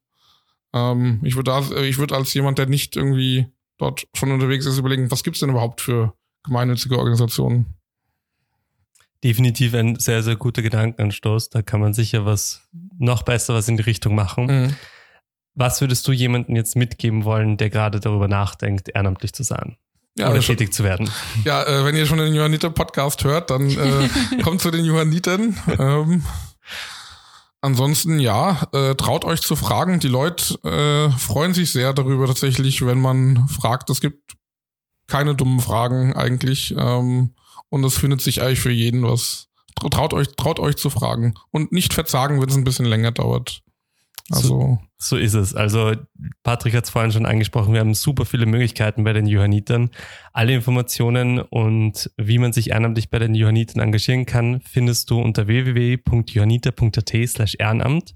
Ähm, 0.73 1.19
ich 1.23 1.36
würde 1.36 1.51
ich 1.86 1.97
würde 1.97 2.15
als 2.15 2.34
jemand, 2.34 2.58
der 2.58 2.67
nicht 2.67 2.95
irgendwie 2.95 3.47
dort 3.77 4.08
schon 4.13 4.32
unterwegs 4.32 4.65
ist, 4.65 4.77
überlegen, 4.77 5.10
was 5.10 5.23
gibt's 5.23 5.39
denn 5.39 5.49
überhaupt 5.49 5.82
für 5.82 6.13
gemeinnützige 6.43 6.97
Organisationen? 6.97 7.73
Definitiv 9.23 9.73
ein 9.73 9.97
sehr, 9.97 10.23
sehr 10.23 10.36
guter 10.36 10.62
Gedankenanstoß. 10.62 11.49
Da 11.49 11.62
kann 11.62 11.82
man 11.82 11.93
sicher 11.93 12.25
was 12.25 12.62
noch 12.97 13.23
besser 13.23 13.53
was 13.53 13.67
in 13.67 13.77
die 13.77 13.84
Richtung 13.84 14.15
machen. 14.15 14.45
Mhm. 14.45 14.75
Was 15.55 15.82
würdest 15.82 16.08
du 16.08 16.13
jemandem 16.13 16.55
jetzt 16.55 16.75
mitgeben 16.75 17.25
wollen, 17.25 17.58
der 17.58 17.69
gerade 17.69 17.99
darüber 17.99 18.27
nachdenkt, 18.27 18.89
ehrenamtlich 18.89 19.34
zu 19.34 19.43
sein? 19.43 19.77
Ja, 20.17 20.32
oder 20.32 20.39
tätig 20.39 20.73
zu 20.73 20.84
werden. 20.84 21.10
Ja, 21.43 21.63
äh, 21.63 21.86
wenn 21.86 21.95
ihr 21.95 22.05
schon 22.05 22.17
den 22.17 22.34
Johanniter 22.34 22.69
Podcast 22.69 23.23
hört, 23.23 23.49
dann 23.49 23.69
äh, 23.69 24.10
kommt 24.43 24.62
zu 24.62 24.71
den 24.71 24.86
Johannitern. 24.86 25.58
Ähm, 25.77 26.23
Ansonsten 27.62 28.19
ja, 28.19 28.67
äh, 28.72 28.95
traut 28.95 29.26
euch 29.26 29.41
zu 29.41 29.56
fragen. 29.56 30.00
Die 30.00 30.08
Leute 30.08 30.56
äh, 30.63 31.12
freuen 31.17 31.54
sich 31.54 31.72
sehr 31.72 31.93
darüber 31.93 32.28
tatsächlich, 32.28 32.86
wenn 32.86 33.02
man 33.02 33.48
fragt. 33.50 33.89
Es 33.89 34.00
gibt 34.00 34.36
keine 35.08 35.36
dummen 35.36 35.60
Fragen 35.60 36.13
eigentlich. 36.13 36.74
Ähm, 36.78 37.34
und 37.69 37.84
es 37.84 37.98
findet 37.98 38.22
sich 38.22 38.41
eigentlich 38.41 38.62
für 38.62 38.72
jeden 38.72 39.04
was. 39.04 39.50
Traut 39.91 40.13
euch, 40.13 40.28
traut 40.36 40.60
euch 40.60 40.78
zu 40.78 40.89
fragen. 40.89 41.34
Und 41.52 41.72
nicht 41.72 41.93
verzagen, 41.93 42.41
wenn 42.41 42.50
es 42.50 42.56
ein 42.56 42.63
bisschen 42.63 42.86
länger 42.86 43.12
dauert. 43.12 43.62
Also. 44.32 44.48
So, 44.48 44.80
so 44.98 45.18
ist 45.18 45.34
es. 45.34 45.56
Also 45.56 45.94
Patrick 46.44 46.76
hat 46.76 46.84
es 46.84 46.89
vorhin 46.89 47.12
schon 47.12 47.26
angesprochen, 47.26 47.74
wir 47.74 47.80
haben 47.80 47.94
super 47.94 48.26
viele 48.26 48.46
Möglichkeiten 48.46 49.04
bei 49.04 49.13
den 49.13 49.26
Johannitern. 49.26 49.89
Alle 50.34 50.54
Informationen 50.54 51.39
und 51.39 52.12
wie 52.18 52.38
man 52.38 52.54
sich 52.54 52.72
ehrenamtlich 52.72 53.10
bei 53.10 53.20
den 53.20 53.36
Johannitern 53.36 53.82
engagieren 53.82 54.26
kann, 54.26 54.62
findest 54.62 55.10
du 55.10 55.20
unter 55.20 55.48
www.johanniter.at 55.48 57.13
slash 57.28 57.56
Ehrenamt. 57.60 58.15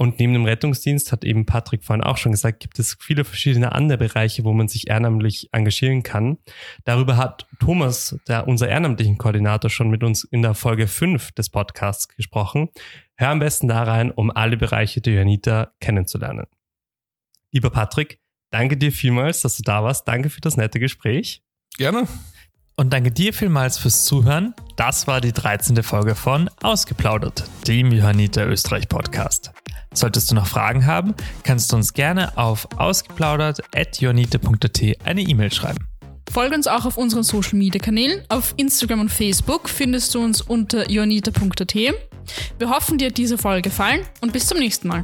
Und 0.00 0.18
neben 0.18 0.32
dem 0.32 0.46
Rettungsdienst, 0.46 1.12
hat 1.12 1.26
eben 1.26 1.44
Patrick 1.44 1.84
vorhin 1.84 2.02
auch 2.02 2.16
schon 2.16 2.32
gesagt, 2.32 2.60
gibt 2.60 2.78
es 2.78 2.96
viele 2.98 3.22
verschiedene 3.22 3.72
andere 3.72 3.98
Bereiche, 3.98 4.44
wo 4.44 4.54
man 4.54 4.66
sich 4.66 4.88
ehrenamtlich 4.88 5.50
engagieren 5.52 6.02
kann. 6.02 6.38
Darüber 6.84 7.18
hat 7.18 7.46
Thomas, 7.58 8.18
der 8.26 8.48
unser 8.48 8.66
ehrenamtlichen 8.66 9.18
Koordinator, 9.18 9.68
schon 9.68 9.90
mit 9.90 10.02
uns 10.02 10.24
in 10.24 10.40
der 10.40 10.54
Folge 10.54 10.86
5 10.86 11.32
des 11.32 11.50
Podcasts 11.50 12.08
gesprochen. 12.08 12.70
Hör 13.16 13.28
am 13.28 13.40
besten 13.40 13.68
da 13.68 13.82
rein, 13.82 14.10
um 14.10 14.30
alle 14.30 14.56
Bereiche 14.56 15.02
der 15.02 15.12
Janita 15.12 15.72
kennenzulernen. 15.80 16.46
Lieber 17.52 17.68
Patrick, 17.68 18.20
danke 18.48 18.78
dir 18.78 18.92
vielmals, 18.92 19.42
dass 19.42 19.58
du 19.58 19.62
da 19.62 19.84
warst. 19.84 20.08
Danke 20.08 20.30
für 20.30 20.40
das 20.40 20.56
nette 20.56 20.80
Gespräch. 20.80 21.42
Gerne. 21.76 22.08
Und 22.74 22.94
danke 22.94 23.10
dir 23.10 23.34
vielmals 23.34 23.76
fürs 23.76 24.06
Zuhören. 24.06 24.54
Das 24.76 25.06
war 25.06 25.20
die 25.20 25.34
13. 25.34 25.82
Folge 25.82 26.14
von 26.14 26.48
Ausgeplaudert, 26.62 27.44
dem 27.68 27.92
Johanniter 27.92 28.48
Österreich 28.48 28.88
Podcast. 28.88 29.52
Solltest 29.92 30.30
du 30.30 30.34
noch 30.34 30.46
Fragen 30.46 30.86
haben, 30.86 31.14
kannst 31.42 31.72
du 31.72 31.76
uns 31.76 31.92
gerne 31.94 32.38
auf 32.38 32.68
ausgeplaudert.johanniter.at 32.76 34.82
eine 35.04 35.22
E-Mail 35.22 35.52
schreiben. 35.52 35.88
Folge 36.30 36.54
uns 36.54 36.68
auch 36.68 36.84
auf 36.84 36.96
unseren 36.96 37.24
Social 37.24 37.58
Media 37.58 37.80
Kanälen. 37.80 38.22
Auf 38.28 38.54
Instagram 38.56 39.00
und 39.00 39.08
Facebook 39.08 39.68
findest 39.68 40.14
du 40.14 40.22
uns 40.22 40.40
unter 40.40 40.88
johanniter.at. 40.88 41.74
Wir 41.74 42.70
hoffen, 42.70 42.98
dir 42.98 43.08
hat 43.08 43.18
diese 43.18 43.36
Folge 43.36 43.62
gefallen 43.62 44.02
und 44.20 44.32
bis 44.32 44.46
zum 44.46 44.58
nächsten 44.58 44.86
Mal. 44.86 45.02